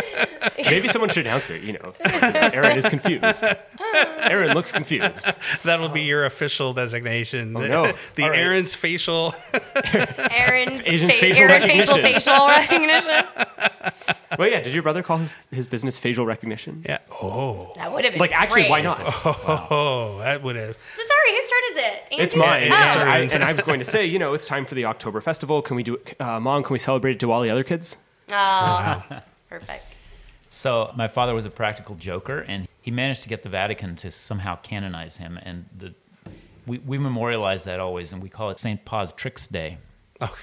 Maybe 0.70 0.88
someone 0.88 1.10
should 1.10 1.26
announce 1.26 1.50
it. 1.50 1.62
You 1.62 1.74
know, 1.74 1.94
Aaron 2.04 2.76
is 2.76 2.88
confused. 2.88 3.44
Aaron 4.18 4.54
looks 4.54 4.72
confused. 4.72 5.26
That'll 5.64 5.88
be 5.88 6.02
your 6.02 6.24
official 6.24 6.72
designation. 6.72 7.56
Oh, 7.56 7.60
The- 7.62 7.68
no. 7.68 7.92
The 8.14 8.22
All 8.24 8.30
right. 8.30 8.38
Aaron's 8.38 8.74
facial. 8.74 9.34
Aaron's 9.94 10.80
Asian's 10.84 11.12
fa- 11.12 11.18
facial 11.20 11.42
Aaron 11.42 11.62
facial 11.62 11.96
recognition. 11.96 12.02
facial 12.02 12.46
recognition. 12.46 13.24
Well, 14.38 14.48
yeah. 14.48 14.60
Did 14.60 14.72
your 14.74 14.82
brother 14.82 15.02
call 15.02 15.18
his, 15.18 15.36
his 15.50 15.66
business 15.68 15.98
facial 15.98 16.24
recognition? 16.26 16.84
Yeah. 16.88 16.98
Oh. 17.10 17.72
That 17.76 17.92
would 17.92 18.04
have 18.04 18.14
been 18.14 18.20
Like, 18.20 18.32
actually, 18.32 18.68
why 18.68 18.80
not? 18.80 19.02
Oh, 19.24 20.18
that 20.20 20.42
would 20.42 20.56
have. 20.56 20.76
So 20.96 21.02
sorry, 21.02 21.30
whose 21.36 21.50
turn 21.50 21.58
is 21.70 21.76
it? 21.76 22.02
It's 22.12 22.34
Andy's? 22.34 22.36
mine. 22.36 22.62
it's 22.64 22.96
and, 22.96 23.08
I, 23.10 23.18
and 23.18 23.44
I 23.44 23.52
was 23.52 23.62
going 23.64 23.78
to 23.80 23.84
say, 23.84 24.06
you 24.06 24.18
know, 24.18 24.34
it's 24.34 24.46
time 24.46 24.64
for 24.66 24.74
the 24.74 24.84
October 24.84 25.20
festival. 25.20 25.62
Can 25.62 25.76
we 25.76 25.82
do 25.82 25.94
it? 25.96 26.20
Uh, 26.20 26.38
Mom, 26.40 26.62
can 26.62 26.72
we 26.72 26.78
celebrate 26.78 27.12
it 27.12 27.20
to 27.20 27.32
all 27.32 27.42
the 27.42 27.50
other 27.50 27.64
kids? 27.64 27.98
Oh, 28.32 29.04
perfect. 29.48 29.84
So 30.50 30.92
my 30.96 31.06
father 31.06 31.32
was 31.32 31.46
a 31.46 31.50
practical 31.50 31.94
joker, 31.94 32.40
and 32.40 32.68
he 32.82 32.90
managed 32.90 33.22
to 33.22 33.28
get 33.28 33.44
the 33.44 33.48
Vatican 33.48 33.94
to 33.96 34.10
somehow 34.10 34.56
canonize 34.56 35.16
him. 35.16 35.38
And 35.42 35.64
the, 35.78 35.94
we, 36.66 36.78
we 36.78 36.98
memorialize 36.98 37.64
that 37.64 37.78
always, 37.78 38.12
and 38.12 38.20
we 38.20 38.28
call 38.28 38.50
it 38.50 38.58
St. 38.58 38.84
Paul's 38.84 39.12
Tricks 39.12 39.46
Day. 39.46 39.78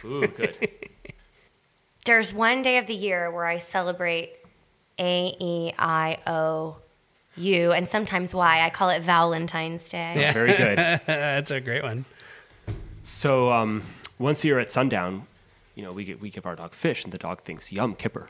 Ooh, 0.06 0.26
good. 0.26 0.70
There's 2.06 2.34
one 2.34 2.62
day 2.62 2.78
of 2.78 2.88
the 2.88 2.93
year 2.93 3.30
where 3.30 3.46
I 3.46 3.58
celebrate 3.58 4.32
A 4.98 5.36
E 5.41 5.74
I 5.78 6.20
O 6.26 6.78
U 7.36 7.74
and 7.74 7.86
sometimes 7.86 8.34
Y. 8.34 8.65
I 8.65 8.70
call 8.70 8.89
it 8.89 9.02
Valentine's 9.02 9.89
Day. 9.89 10.13
Yeah. 10.15 10.32
Very 10.32 10.56
good. 10.56 10.78
That's 11.06 11.52
a 11.52 11.60
great 11.60 11.84
one. 11.84 12.06
So 13.04 13.52
um, 13.52 13.84
once 14.20 14.41
a 14.46 14.48
year 14.48 14.60
at 14.60 14.72
sundown, 14.72 15.28
you 15.76 15.84
know, 15.84 15.91
we, 15.91 16.06
get, 16.06 16.22
we 16.22 16.30
give 16.30 16.46
our 16.46 16.56
dog 16.56 16.74
fish, 16.74 17.04
and 17.04 17.12
the 17.12 17.17
dog 17.17 17.41
thinks, 17.41 17.74
yum, 17.74 17.93
kipper. 17.93 18.30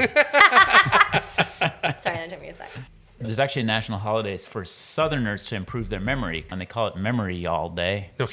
Sorry, 2.00 2.16
that 2.16 2.30
took 2.30 2.40
me 2.40 2.48
a 2.48 2.54
second. 2.54 2.86
There's 3.18 3.38
actually 3.38 3.62
a 3.62 3.66
national 3.66 3.98
holiday 3.98 4.38
for 4.38 4.64
Southerners 4.64 5.44
to 5.46 5.56
improve 5.56 5.90
their 5.90 6.00
memory, 6.00 6.46
and 6.50 6.58
they 6.58 6.64
call 6.64 6.86
it 6.86 6.96
Memory 6.96 7.36
Y'all 7.36 7.68
Day. 7.68 8.12
Ooh, 8.18 8.28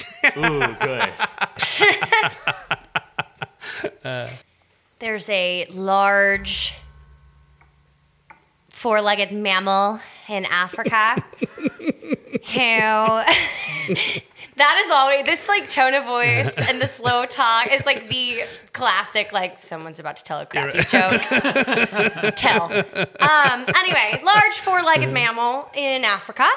good. 0.80 1.12
There's 5.00 5.30
a 5.30 5.66
large 5.72 6.74
four 8.70 9.02
legged 9.02 9.34
mammal 9.34 10.00
in 10.30 10.46
Africa 10.46 11.22
who. 12.54 13.22
That 14.58 14.84
is 14.86 14.92
always 14.92 15.26
this 15.26 15.48
like 15.48 15.70
tone 15.70 15.94
of 15.94 16.04
voice 16.04 16.54
and 16.70 16.82
the 16.82 16.88
slow 16.88 17.26
talk 17.26 17.72
is 17.72 17.86
like 17.86 18.10
the 18.10 18.44
classic 18.74 19.32
like 19.32 19.60
someone's 19.60 20.00
about 20.00 20.18
to 20.18 20.24
tell 20.24 20.40
a 20.40 20.46
crappy 20.46 20.80
joke. 20.84 21.22
Tell. 22.36 22.64
Um 22.66 23.66
anyway 23.76 24.22
large 24.24 24.56
four-legged 24.60 25.12
mammal 25.12 25.70
in 25.76 26.04
africa 26.04 26.48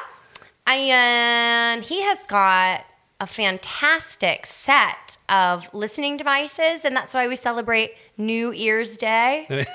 and 0.67 1.85
he 1.85 2.03
has 2.03 2.19
got 2.27 2.85
a 3.21 3.27
fantastic 3.27 4.47
set 4.47 5.19
of 5.29 5.73
listening 5.75 6.17
devices 6.17 6.85
and 6.85 6.97
that's 6.97 7.13
why 7.13 7.29
we 7.29 7.37
celebrate 7.37 7.93
new 8.17 8.53
ears 8.55 8.97
day 8.97 9.47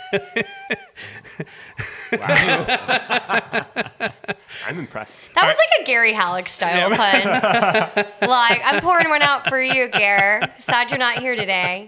I'm 4.67 4.79
impressed. 4.79 5.21
That 5.35 5.45
was 5.47 5.57
like 5.57 5.81
a 5.81 5.83
Gary 5.85 6.13
Halleck 6.13 6.47
style 6.47 6.89
pun. 6.89 8.05
like, 8.21 8.61
I'm 8.63 8.81
pouring 8.81 9.09
one 9.09 9.21
out 9.21 9.47
for 9.47 9.61
you, 9.61 9.87
Gare. 9.89 10.53
Sad 10.59 10.89
you're 10.89 10.99
not 10.99 11.19
here 11.19 11.35
today. 11.35 11.87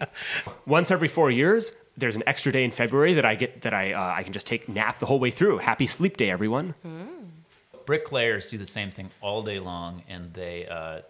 Once 0.66 0.92
every 0.92 1.08
four 1.08 1.32
years, 1.32 1.72
there's 1.98 2.16
an 2.16 2.24
extra 2.28 2.52
day 2.52 2.64
in 2.64 2.72
February 2.72 3.14
that 3.16 3.26
I 3.26 3.36
get 3.36 3.62
that 3.62 3.74
I 3.74 3.94
uh, 3.94 4.14
I 4.18 4.24
can 4.24 4.34
just 4.34 4.48
take 4.48 4.70
nap 4.70 5.00
the 5.00 5.06
whole 5.06 5.20
way 5.20 5.32
through. 5.32 5.58
Happy 5.60 5.88
sleep 5.88 6.18
day, 6.18 6.30
everyone. 6.30 6.76
bricklayers 7.86 8.48
do 8.48 8.58
the 8.58 8.66
same 8.66 8.92
thing 8.92 9.10
all 9.22 9.42
day 9.42 9.60
long, 9.60 10.04
and 10.08 10.34
they 10.34 10.68
uh, 10.68 11.02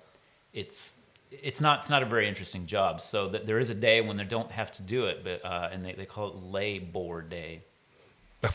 it's 0.58 0.96
it's 1.32 1.62
not 1.62 1.80
it's 1.80 1.90
not 1.90 2.04
a 2.04 2.06
very 2.06 2.28
interesting 2.28 2.66
job. 2.66 3.00
So 3.00 3.30
that 3.30 3.46
there 3.46 3.60
is 3.60 3.70
a 3.70 3.76
day 3.76 4.02
when 4.02 4.18
they 4.18 4.24
don't 4.24 4.52
have 4.52 4.72
to 4.74 4.82
do 4.82 5.06
it, 5.06 5.24
but 5.24 5.46
uh, 5.46 5.70
and 5.72 5.86
they, 5.86 5.94
they 5.94 6.06
call 6.06 6.30
it 6.30 6.36
lay 6.36 6.80
board 6.80 7.30
day. 7.30 7.62
I 8.44 8.50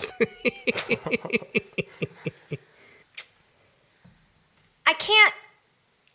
can't. 4.99 5.35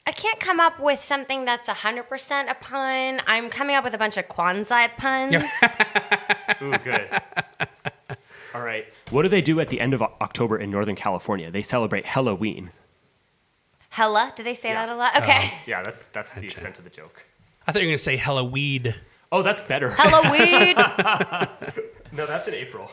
I 0.06 0.12
can't 0.12 0.40
come 0.40 0.60
up 0.62 0.80
with 0.80 1.04
something 1.04 1.44
that's 1.44 1.68
100% 1.68 2.50
a 2.50 2.54
pun. 2.54 3.22
I'm 3.28 3.50
coming 3.50 3.76
up 3.76 3.84
with 3.84 3.94
a 3.94 3.98
bunch 3.98 4.16
of 4.16 4.30
Kwanzaa 4.30 4.96
puns. 4.96 5.36
Ooh, 6.62 6.78
good. 6.82 7.10
All 8.56 8.62
right. 8.62 8.86
What 9.10 9.24
do 9.24 9.28
they 9.28 9.42
do 9.42 9.60
at 9.60 9.68
the 9.68 9.82
end 9.82 9.94
of 9.94 10.02
October 10.02 10.58
in 10.58 10.72
Northern 10.72 10.96
California? 10.96 11.52
They 11.52 11.62
celebrate 11.62 12.06
Halloween. 12.06 12.72
Hella? 13.98 14.32
Do 14.36 14.44
they 14.44 14.54
say 14.54 14.70
Yeah. 14.70 14.86
that 14.86 14.94
a 14.94 14.96
lot? 14.96 15.18
Okay. 15.18 15.52
Yeah, 15.66 15.82
that's 15.82 16.04
that's 16.14 16.36
the 16.36 16.46
extent 16.46 16.78
of 16.78 16.84
the 16.84 16.92
joke. 16.92 17.26
I 17.66 17.72
thought 17.72 17.82
you 17.82 17.88
were 17.88 17.92
going 17.92 17.98
to 17.98 18.04
say 18.04 18.16
hella 18.16 18.44
weed. 18.44 18.94
Oh, 19.32 19.42
that's 19.42 19.62
better. 19.68 19.90
Halloween. 19.90 20.76
no, 22.12 22.26
that's 22.28 22.48
in 22.48 22.54
April. 22.54 22.92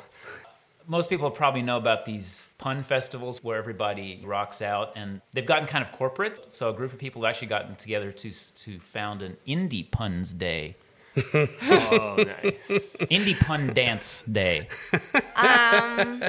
Most 0.86 1.10
people 1.10 1.30
probably 1.30 1.60
know 1.62 1.76
about 1.76 2.06
these 2.06 2.50
pun 2.58 2.82
festivals 2.82 3.44
where 3.44 3.58
everybody 3.58 4.22
rocks 4.24 4.62
out, 4.62 4.92
and 4.96 5.20
they've 5.34 5.44
gotten 5.46 5.66
kind 5.66 5.84
of 5.84 5.92
corporate. 5.92 6.52
So 6.52 6.70
a 6.70 6.72
group 6.72 6.92
of 6.94 6.98
people 6.98 7.22
have 7.22 7.30
actually 7.30 7.48
gotten 7.48 7.76
together 7.76 8.10
to 8.10 8.30
to 8.64 8.80
found 8.80 9.20
an 9.22 9.36
indie 9.46 9.90
puns 9.90 10.32
day, 10.32 10.74
Oh, 11.16 12.16
nice. 12.16 12.68
indie 13.16 13.38
pun 13.38 13.72
dance 13.74 14.22
day. 14.22 14.68
Um, 15.36 16.22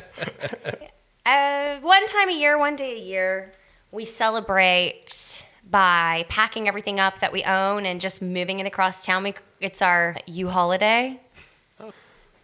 uh, 1.26 1.78
one 1.80 2.06
time 2.08 2.30
a 2.30 2.34
year, 2.38 2.58
one 2.58 2.76
day 2.76 2.94
a 2.96 3.00
year, 3.00 3.54
we 3.96 4.06
celebrate 4.06 5.44
by 5.72 6.26
packing 6.28 6.68
everything 6.68 7.00
up 7.00 7.20
that 7.20 7.32
we 7.32 7.44
own 7.44 7.86
and 7.86 8.02
just 8.02 8.22
moving 8.22 8.60
it 8.60 8.68
across 8.68 9.06
town. 9.06 9.24
We, 9.24 9.34
it's 9.62 9.82
our 9.82 10.18
U 10.28 10.50
holiday. 10.50 11.20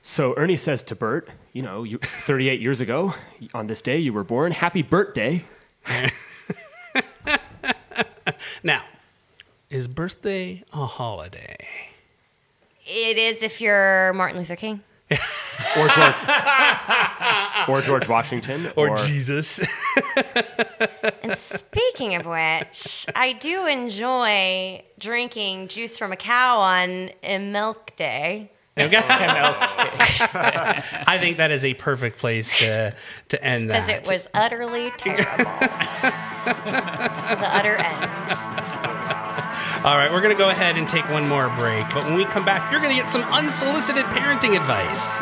So 0.01 0.33
Ernie 0.37 0.57
says 0.57 0.81
to 0.83 0.95
Bert, 0.95 1.29
you 1.53 1.61
know, 1.61 1.83
you, 1.83 1.99
38 1.99 2.59
years 2.59 2.79
ago 2.79 3.13
on 3.53 3.67
this 3.67 3.81
day 3.81 3.99
you 3.99 4.13
were 4.13 4.23
born. 4.23 4.53
Happy 4.53 4.81
Bert 4.81 5.13
Day. 5.13 5.43
Now, 8.63 8.83
is 9.71 9.87
birthday 9.87 10.63
a 10.71 10.85
holiday? 10.85 11.67
It 12.85 13.17
is 13.17 13.41
if 13.41 13.59
you're 13.59 14.13
Martin 14.13 14.37
Luther 14.37 14.55
King. 14.55 14.81
Or 15.77 15.87
George, 15.87 16.15
or 17.67 17.81
George 17.81 18.07
Washington. 18.07 18.71
Or, 18.75 18.97
Jesus? 18.97 19.61
And 21.23 21.37
speaking 21.37 22.15
of 22.15 22.25
which, 22.25 23.05
I 23.15 23.33
do 23.33 23.67
enjoy 23.67 24.83
drinking 24.99 25.67
juice 25.67 25.97
from 25.97 26.11
a 26.11 26.15
cow 26.15 26.57
on 26.57 27.11
a 27.23 27.37
milk 27.37 27.95
day. 27.95 28.51
I 28.77 28.87
think 31.19 31.37
that 31.37 31.51
is 31.51 31.63
a 31.63 31.73
perfect 31.75 32.17
place 32.17 32.57
to 32.59 32.95
to 33.29 33.43
end 33.43 33.69
that. 33.69 33.85
Because 33.85 34.07
it 34.07 34.11
was 34.11 34.27
utterly 34.33 34.91
terrible. 34.97 35.23
the 36.45 37.47
utter 37.53 37.75
end. 37.75 38.50
All 39.83 39.97
right, 39.97 40.11
we're 40.11 40.21
going 40.21 40.29
to 40.29 40.37
go 40.37 40.51
ahead 40.51 40.77
and 40.77 40.87
take 40.87 41.09
one 41.09 41.27
more 41.27 41.49
break. 41.49 41.89
But 41.89 42.05
when 42.05 42.13
we 42.13 42.23
come 42.23 42.45
back, 42.45 42.71
you're 42.71 42.81
going 42.81 42.95
to 42.95 43.01
get 43.01 43.09
some 43.09 43.23
unsolicited 43.33 44.05
parenting 44.13 44.53
advice. 44.53 45.17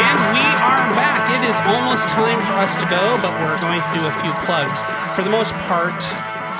And 0.00 0.16
we 0.32 0.48
are 0.48 0.80
back. 0.96 1.28
It 1.36 1.44
is 1.44 1.60
almost 1.68 2.08
time 2.08 2.40
for 2.48 2.56
us 2.56 2.72
to 2.80 2.88
go, 2.88 3.20
but 3.20 3.36
we're 3.44 3.60
going 3.60 3.82
to 3.84 3.92
do 3.92 4.06
a 4.06 4.12
few 4.24 4.32
plugs. 4.48 4.80
For 5.14 5.22
the 5.22 5.28
most 5.28 5.52
part, 5.68 6.00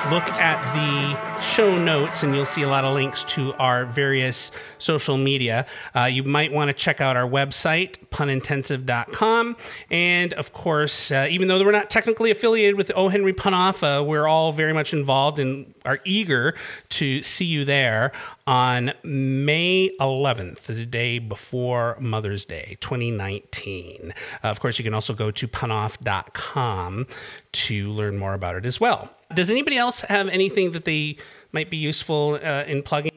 look 0.08 0.30
at 0.32 0.60
the 0.74 1.40
show 1.40 1.78
notes 1.78 2.22
and 2.22 2.34
you'll 2.34 2.46
see 2.46 2.62
a 2.62 2.68
lot 2.68 2.84
of 2.84 2.94
links 2.94 3.22
to 3.24 3.52
our 3.54 3.84
various 3.84 4.50
social 4.78 5.16
media. 5.16 5.66
Uh, 5.94 6.04
you 6.04 6.22
might 6.22 6.52
want 6.52 6.68
to 6.68 6.72
check 6.72 7.00
out 7.00 7.16
our 7.16 7.28
website, 7.28 7.96
punintensive.com. 8.10 9.56
And 9.90 10.32
of 10.34 10.52
course, 10.52 11.12
uh, 11.12 11.28
even 11.30 11.48
though 11.48 11.62
we're 11.62 11.72
not 11.72 11.90
technically 11.90 12.30
affiliated 12.30 12.76
with 12.76 12.90
O. 12.96 13.08
Henry 13.08 13.32
Punoff, 13.32 13.82
uh, 13.82 14.02
we're 14.02 14.26
all 14.26 14.52
very 14.52 14.72
much 14.72 14.92
involved 14.92 15.38
and 15.38 15.72
are 15.84 16.00
eager 16.04 16.54
to 16.90 17.22
see 17.22 17.44
you 17.44 17.64
there 17.64 18.12
on 18.46 18.92
May 19.02 19.90
11th, 20.00 20.62
the 20.62 20.86
day 20.86 21.18
before 21.18 21.96
Mother's 22.00 22.44
Day, 22.44 22.76
2019. 22.80 24.12
Uh, 24.42 24.48
of 24.48 24.60
course, 24.60 24.78
you 24.78 24.84
can 24.84 24.94
also 24.94 25.14
go 25.14 25.30
to 25.30 25.46
punoff.com 25.46 27.06
to 27.52 27.90
learn 27.90 28.18
more 28.18 28.34
about 28.34 28.56
it 28.56 28.66
as 28.66 28.80
well. 28.80 29.10
Does 29.34 29.50
anybody 29.50 29.76
else 29.76 30.00
have 30.02 30.28
anything 30.28 30.72
that 30.72 30.84
they 30.84 31.16
might 31.52 31.70
be 31.70 31.76
useful 31.76 32.38
uh, 32.42 32.64
in 32.66 32.82
plugging? 32.82 33.12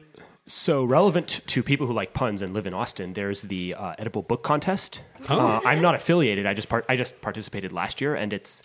So 0.46 0.84
relevant 0.84 1.40
to 1.46 1.62
people 1.62 1.86
who 1.86 1.92
like 1.92 2.12
puns 2.12 2.42
and 2.42 2.52
live 2.52 2.66
in 2.66 2.74
Austin, 2.74 3.14
there's 3.14 3.42
the 3.42 3.74
uh, 3.74 3.94
edible 3.98 4.22
book 4.22 4.42
contest. 4.42 5.02
Uh, 5.28 5.60
I'm 5.64 5.80
not 5.80 5.94
affiliated. 5.94 6.44
I 6.44 6.52
just 6.52 6.68
part, 6.68 6.84
I 6.88 6.96
just 6.96 7.20
participated 7.22 7.72
last 7.72 8.00
year, 8.00 8.14
and 8.14 8.32
it's 8.32 8.62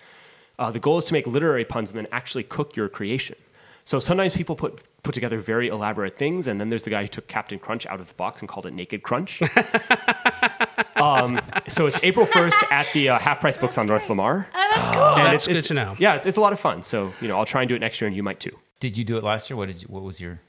uh, 0.60 0.70
the 0.72 0.80
goal 0.80 0.98
is 0.98 1.06
to 1.06 1.14
make 1.14 1.26
literary 1.26 1.64
puns 1.64 1.90
and 1.92 1.98
then 1.98 2.08
actually 2.12 2.44
cook 2.44 2.76
your 2.76 2.90
creation. 2.90 3.38
So 3.86 4.00
sometimes 4.00 4.36
people 4.36 4.56
put 4.56 4.84
put 5.04 5.16
together 5.16 5.38
very 5.38 5.70
elaborate 5.70 6.18
things, 6.18 6.48
and 6.48 6.60
then 6.60 6.70
there's 6.70 6.84
the 6.84 6.90
guy 6.90 7.04
who 7.04 7.08
took 7.08 7.28
Captain 7.28 7.58
Crunch 7.58 7.86
out 7.86 8.02
of 8.02 8.10
the 8.10 8.16
box 8.16 8.42
and 8.42 8.50
called 8.50 8.66
it 8.66 8.74
Naked 8.74 9.02
Crunch. 9.02 9.42
um, 10.96 11.40
so 11.68 11.86
it's 11.86 12.04
April 12.04 12.26
1st 12.26 12.72
at 12.72 12.88
the 12.94 13.10
uh, 13.10 13.20
Half 13.20 13.40
Price 13.40 13.58
Books 13.58 13.78
on 13.78 13.88
North 13.88 14.10
Lamar. 14.10 14.48
Oh, 14.54 14.72
that's 14.76 14.96
cool. 14.96 15.04
And 15.04 15.34
that's 15.34 15.48
good 15.48 15.62
to 15.62 15.74
know. 15.74 15.96
Yeah, 16.00 16.16
it's, 16.16 16.26
it's 16.26 16.38
a 16.38 16.42
lot 16.42 16.54
of 16.54 16.60
fun. 16.60 16.84
So 16.84 17.14
you 17.22 17.28
know, 17.28 17.38
I'll 17.38 17.46
try 17.46 17.62
and 17.62 17.70
do 17.70 17.76
it 17.76 17.80
next 17.80 18.00
year, 18.02 18.08
and 18.08 18.16
you 18.16 18.24
might 18.24 18.40
too. 18.40 18.58
Did 18.80 18.98
you 18.98 19.04
do 19.04 19.18
it 19.18 19.24
last 19.24 19.50
year? 19.50 19.58
What 19.58 19.68
did 19.68 19.82
you, 19.82 19.88
what 19.88 20.04
was 20.04 20.20
your 20.20 20.40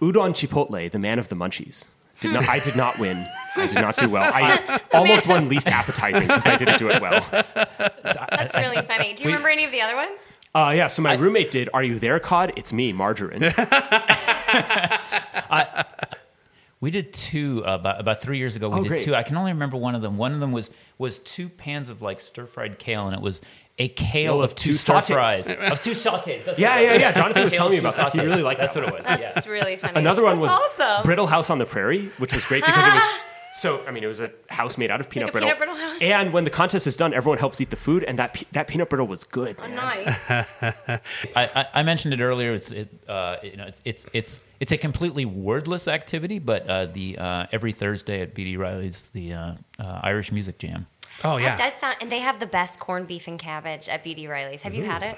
Udon 0.00 0.32
Chipotle, 0.32 0.90
the 0.90 0.98
man 0.98 1.18
of 1.18 1.28
the 1.28 1.36
munchies. 1.36 1.88
Did 2.20 2.32
not, 2.32 2.48
I 2.48 2.58
did 2.60 2.76
not 2.76 2.98
win. 2.98 3.26
I 3.56 3.66
did 3.66 3.74
not 3.74 3.96
do 3.96 4.08
well. 4.08 4.22
I 4.34 4.80
almost 4.94 5.26
won 5.26 5.48
least 5.48 5.68
appetizing 5.68 6.26
because 6.26 6.46
I 6.46 6.56
didn't 6.56 6.78
do 6.78 6.88
it 6.88 7.00
well. 7.00 7.24
That's 7.32 8.54
really 8.54 8.80
funny. 8.82 9.12
Do 9.14 9.24
you 9.24 9.28
remember 9.28 9.48
any 9.50 9.64
of 9.64 9.72
the 9.72 9.82
other 9.82 9.96
ones? 9.96 10.18
Uh, 10.54 10.72
yeah, 10.74 10.86
so 10.86 11.02
my 11.02 11.12
roommate 11.12 11.50
did 11.50 11.68
Are 11.74 11.84
You 11.84 11.98
There, 11.98 12.18
Cod? 12.18 12.54
It's 12.56 12.72
me, 12.72 12.90
Margarine. 12.94 13.42
We 16.86 16.92
did 16.92 17.12
two 17.12 17.64
uh, 17.66 17.74
about 17.74 17.98
about 18.00 18.22
three 18.22 18.38
years 18.38 18.54
ago. 18.54 18.68
We 18.68 18.76
Oh, 18.78 18.82
did 18.84 18.88
great. 18.90 19.00
two. 19.00 19.16
I 19.16 19.24
can 19.24 19.36
only 19.36 19.50
remember 19.52 19.76
one 19.76 19.96
of 19.96 20.02
them. 20.02 20.18
One 20.18 20.32
of 20.32 20.38
them 20.38 20.52
was 20.52 20.70
was 20.98 21.18
two 21.18 21.48
pans 21.48 21.90
of 21.90 22.00
like 22.00 22.20
stir 22.20 22.46
fried 22.46 22.78
kale, 22.78 23.08
and 23.08 23.14
it 23.16 23.20
was 23.20 23.42
a 23.76 23.88
kale 23.88 24.06
Kale 24.34 24.34
of, 24.44 24.50
of 24.50 24.54
two 24.54 24.70
two 24.70 24.74
stir 24.74 24.94
sautés. 24.94 25.06
fries 25.14 25.46
of 25.72 25.82
two 25.82 25.90
sautés. 25.90 26.44
That's 26.44 26.60
Yeah, 26.60 26.78
yeah, 26.78 26.94
yeah. 26.94 27.10
Jonathan 27.12 27.42
was 27.42 27.52
telling 27.60 27.72
me 27.72 27.78
about 27.80 27.96
that. 27.96 28.12
He 28.12 28.20
sautés. 28.20 28.26
really 28.30 28.42
liked 28.44 28.60
That's 28.60 28.74
that 28.74 28.84
what 28.84 28.92
it 28.92 28.98
was. 28.98 29.06
That's 29.06 29.46
yeah. 29.46 29.52
really 29.52 29.74
funny. 29.76 29.98
Another 29.98 30.22
one 30.22 30.38
was 30.38 30.52
awesome. 30.52 31.02
Brittle 31.02 31.26
House 31.26 31.50
on 31.50 31.58
the 31.58 31.66
Prairie, 31.66 32.06
which 32.18 32.32
was 32.32 32.44
great 32.44 32.64
because 32.64 32.86
it 32.86 32.94
was. 32.94 33.02
So, 33.56 33.82
I 33.86 33.90
mean, 33.90 34.04
it 34.04 34.06
was 34.06 34.20
a 34.20 34.30
house 34.50 34.76
made 34.76 34.90
out 34.90 35.00
of 35.00 35.08
peanut 35.08 35.30
a 35.30 35.32
brittle. 35.32 35.48
peanut 35.48 35.58
brittle 35.58 35.76
house? 35.76 35.98
And 36.02 36.30
when 36.34 36.44
the 36.44 36.50
contest 36.50 36.86
is 36.86 36.94
done, 36.94 37.14
everyone 37.14 37.38
helps 37.38 37.58
eat 37.58 37.70
the 37.70 37.76
food, 37.76 38.04
and 38.04 38.18
that 38.18 38.34
pe- 38.34 38.44
that 38.52 38.66
peanut 38.68 38.90
brittle 38.90 39.06
was 39.06 39.24
good. 39.24 39.58
man. 39.58 39.74
Nice. 39.74 40.14
I, 40.60 41.00
I, 41.34 41.66
I 41.76 41.82
mentioned 41.82 42.12
it 42.12 42.20
earlier. 42.20 42.52
It's 42.52 42.70
it, 42.70 42.88
uh, 43.08 43.36
you 43.42 43.56
know 43.56 43.64
it's, 43.64 43.80
it's 43.86 44.06
it's 44.12 44.40
it's 44.60 44.72
a 44.72 44.76
completely 44.76 45.24
wordless 45.24 45.88
activity, 45.88 46.38
but 46.38 46.68
uh, 46.68 46.86
the 46.86 47.16
uh, 47.16 47.46
every 47.50 47.72
Thursday 47.72 48.20
at 48.20 48.34
BD 48.34 48.58
Riley's 48.58 49.08
the 49.14 49.32
uh, 49.32 49.54
uh, 49.78 50.00
Irish 50.02 50.32
Music 50.32 50.58
Jam. 50.58 50.86
Oh 51.24 51.38
That 51.38 51.42
yeah. 51.42 51.56
does 51.70 51.80
sound, 51.80 51.96
and 52.02 52.12
they 52.12 52.18
have 52.18 52.40
the 52.40 52.46
best 52.46 52.78
corned 52.78 53.08
beef 53.08 53.26
and 53.26 53.38
cabbage 53.38 53.88
at 53.88 54.04
BD 54.04 54.28
Riley's. 54.28 54.60
Have 54.62 54.74
you 54.74 54.84
had 54.84 55.02
it? 55.02 55.16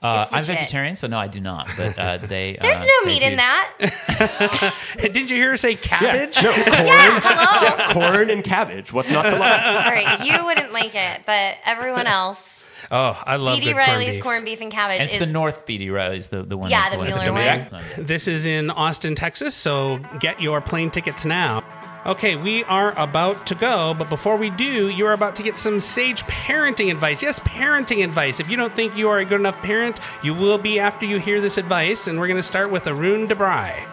Uh, 0.00 0.26
I'm 0.30 0.44
vegetarian, 0.44 0.94
so 0.94 1.08
no, 1.08 1.18
I 1.18 1.26
do 1.26 1.40
not. 1.40 1.68
But 1.76 1.98
uh, 1.98 2.16
they 2.22 2.56
There's 2.60 2.78
uh, 2.80 2.84
no 2.86 2.92
they 3.04 3.10
meat 3.14 3.20
do- 3.20 3.26
in 3.26 3.36
that. 3.36 4.74
Did 5.12 5.28
you 5.28 5.36
hear 5.36 5.50
her 5.50 5.56
say 5.56 5.72
Yeah, 5.72 5.76
cabbage? 5.80 6.42
no, 6.42 6.52
corn, 6.52 6.66
Yeah, 6.86 7.20
hello. 7.20 7.76
yeah, 7.76 7.92
corn 7.92 8.30
and 8.30 8.44
cabbage. 8.44 8.92
What's 8.92 9.10
not 9.10 9.22
to 9.24 9.36
like? 9.36 9.62
All 9.62 9.90
right, 9.92 10.24
you 10.24 10.44
wouldn't 10.44 10.72
like 10.72 10.94
it, 10.94 11.22
but 11.26 11.56
everyone 11.64 12.06
else. 12.06 12.70
Oh, 12.92 13.20
I 13.26 13.36
love 13.36 13.56
BD 13.58 13.64
good 13.64 13.74
corned 13.74 13.88
Riley's 13.88 14.14
beef. 14.14 14.22
corned 14.22 14.44
beef 14.44 14.60
and 14.60 14.70
cabbage 14.72 15.00
And 15.00 15.04
it's 15.10 15.14
is 15.14 15.18
the 15.18 15.26
North 15.26 15.66
BD 15.66 15.92
Riley's, 15.92 16.28
the 16.28 16.42
the 16.44 16.56
one. 16.56 16.70
Yeah, 16.70 16.88
the 16.90 16.98
with 16.98 17.08
Mueller 17.08 17.24
direct 17.26 17.72
one. 17.72 17.82
This 17.98 18.28
is 18.28 18.46
in 18.46 18.70
Austin, 18.70 19.14
Texas, 19.16 19.54
so 19.54 19.98
get 20.20 20.40
your 20.40 20.60
plane 20.60 20.90
tickets 20.90 21.24
now. 21.24 21.64
Okay, 22.06 22.36
we 22.36 22.62
are 22.64 22.96
about 22.96 23.46
to 23.48 23.56
go, 23.56 23.92
but 23.92 24.08
before 24.08 24.36
we 24.36 24.50
do, 24.50 24.88
you 24.88 25.04
are 25.06 25.12
about 25.12 25.34
to 25.36 25.42
get 25.42 25.58
some 25.58 25.80
sage 25.80 26.22
parenting 26.24 26.92
advice. 26.92 27.22
Yes, 27.22 27.40
parenting 27.40 28.04
advice. 28.04 28.38
If 28.38 28.48
you 28.48 28.56
don't 28.56 28.74
think 28.74 28.96
you 28.96 29.08
are 29.08 29.18
a 29.18 29.24
good 29.24 29.40
enough 29.40 29.60
parent, 29.62 29.98
you 30.22 30.32
will 30.32 30.58
be 30.58 30.78
after 30.78 31.04
you 31.04 31.18
hear 31.18 31.40
this 31.40 31.58
advice, 31.58 32.06
and 32.06 32.18
we're 32.18 32.28
going 32.28 32.36
to 32.36 32.42
start 32.42 32.70
with 32.70 32.86
Arun 32.86 33.26
DeBry. 33.26 33.84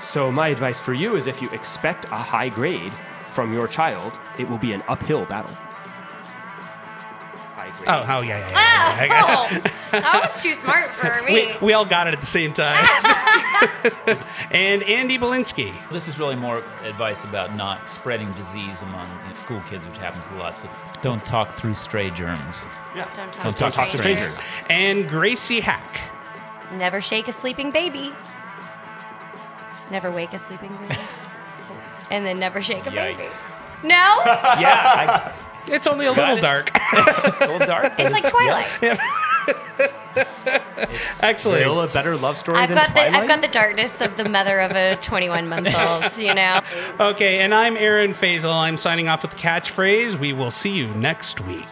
So, 0.00 0.30
my 0.30 0.48
advice 0.48 0.78
for 0.78 0.94
you 0.94 1.16
is 1.16 1.26
if 1.26 1.42
you 1.42 1.50
expect 1.50 2.04
a 2.06 2.16
high 2.16 2.48
grade 2.48 2.92
from 3.28 3.52
your 3.52 3.66
child, 3.66 4.16
it 4.38 4.48
will 4.48 4.58
be 4.58 4.72
an 4.72 4.84
uphill 4.86 5.24
battle. 5.24 5.56
High 7.84 7.84
grade. 7.84 8.08
Oh, 8.08 8.16
oh 8.16 8.20
yeah, 8.20 8.38
yeah, 8.38 8.50
yeah. 8.50 9.04
yeah, 9.04 9.04
yeah. 9.04 9.24
Oh, 9.28 9.90
that 10.00 10.20
was 10.22 10.42
too 10.42 10.54
smart 10.54 10.90
for 10.90 11.22
me. 11.24 11.52
We, 11.60 11.66
we 11.68 11.72
all 11.72 11.84
got 11.84 12.06
it 12.08 12.14
at 12.14 12.20
the 12.20 12.26
same 12.26 12.52
time. 12.52 12.84
and 14.50 14.82
Andy 14.84 15.18
Balinsky. 15.18 15.72
This 15.90 16.08
is 16.08 16.18
really 16.18 16.36
more 16.36 16.64
advice 16.82 17.24
about 17.24 17.54
not 17.56 17.88
spreading 17.88 18.32
disease 18.32 18.82
among 18.82 19.08
you 19.22 19.28
know, 19.28 19.32
school 19.32 19.60
kids, 19.68 19.86
which 19.86 19.98
happens 19.98 20.28
a 20.28 20.34
lot. 20.34 20.60
So 20.60 20.68
don't 21.02 21.24
talk 21.24 21.52
through 21.52 21.74
stray 21.74 22.10
germs. 22.10 22.66
Yeah. 22.94 23.04
Don't 23.14 23.32
talk, 23.32 23.42
Don't 23.42 23.56
to, 23.56 23.70
talk 23.70 23.88
to 23.88 23.98
strangers. 23.98 24.36
strangers. 24.36 24.40
And 24.68 25.08
Gracie 25.08 25.60
Haak. 25.60 26.00
Never 26.72 27.00
shake 27.00 27.28
a 27.28 27.32
sleeping 27.32 27.70
baby. 27.70 28.12
Never 29.90 30.10
wake 30.10 30.32
a 30.32 30.38
sleeping 30.38 30.76
baby. 30.76 31.00
and 32.10 32.26
then 32.26 32.38
never 32.38 32.60
shake 32.60 32.86
a 32.86 32.90
baby. 32.90 33.28
No? 33.82 34.20
Yeah, 34.58 35.32
It's 35.70 35.86
only 35.86 36.06
a 36.06 36.14
Got 36.14 36.18
little 36.18 36.38
it. 36.38 36.40
dark. 36.40 36.70
It's 36.92 37.40
a 37.40 37.46
little 37.46 37.66
dark. 37.66 37.96
but 37.96 38.06
It's 38.06 38.12
like 38.12 38.28
Twilight. 38.30 38.82
it's- 38.82 38.98
Excellent. 41.22 41.58
Still 41.58 41.80
a 41.80 41.88
better 41.88 42.16
love 42.16 42.38
story 42.38 42.58
I've 42.58 42.68
than 42.68 42.78
got 42.78 42.86
the 42.88 42.92
Twilight? 42.92 43.14
I've 43.14 43.28
got 43.28 43.40
the 43.40 43.48
darkness 43.48 44.00
of 44.00 44.16
the 44.16 44.28
mother 44.28 44.58
of 44.60 44.72
a 44.72 44.96
21 45.00 45.48
month 45.48 45.74
old. 45.76 46.16
You 46.18 46.34
know. 46.34 46.60
Okay, 46.98 47.38
and 47.40 47.54
I'm 47.54 47.76
Aaron 47.76 48.12
Fasel. 48.14 48.52
I'm 48.52 48.76
signing 48.76 49.08
off 49.08 49.22
with 49.22 49.32
the 49.32 49.36
catchphrase. 49.38 50.18
We 50.18 50.32
will 50.32 50.50
see 50.50 50.70
you 50.70 50.88
next 50.88 51.40
week. 51.42 51.64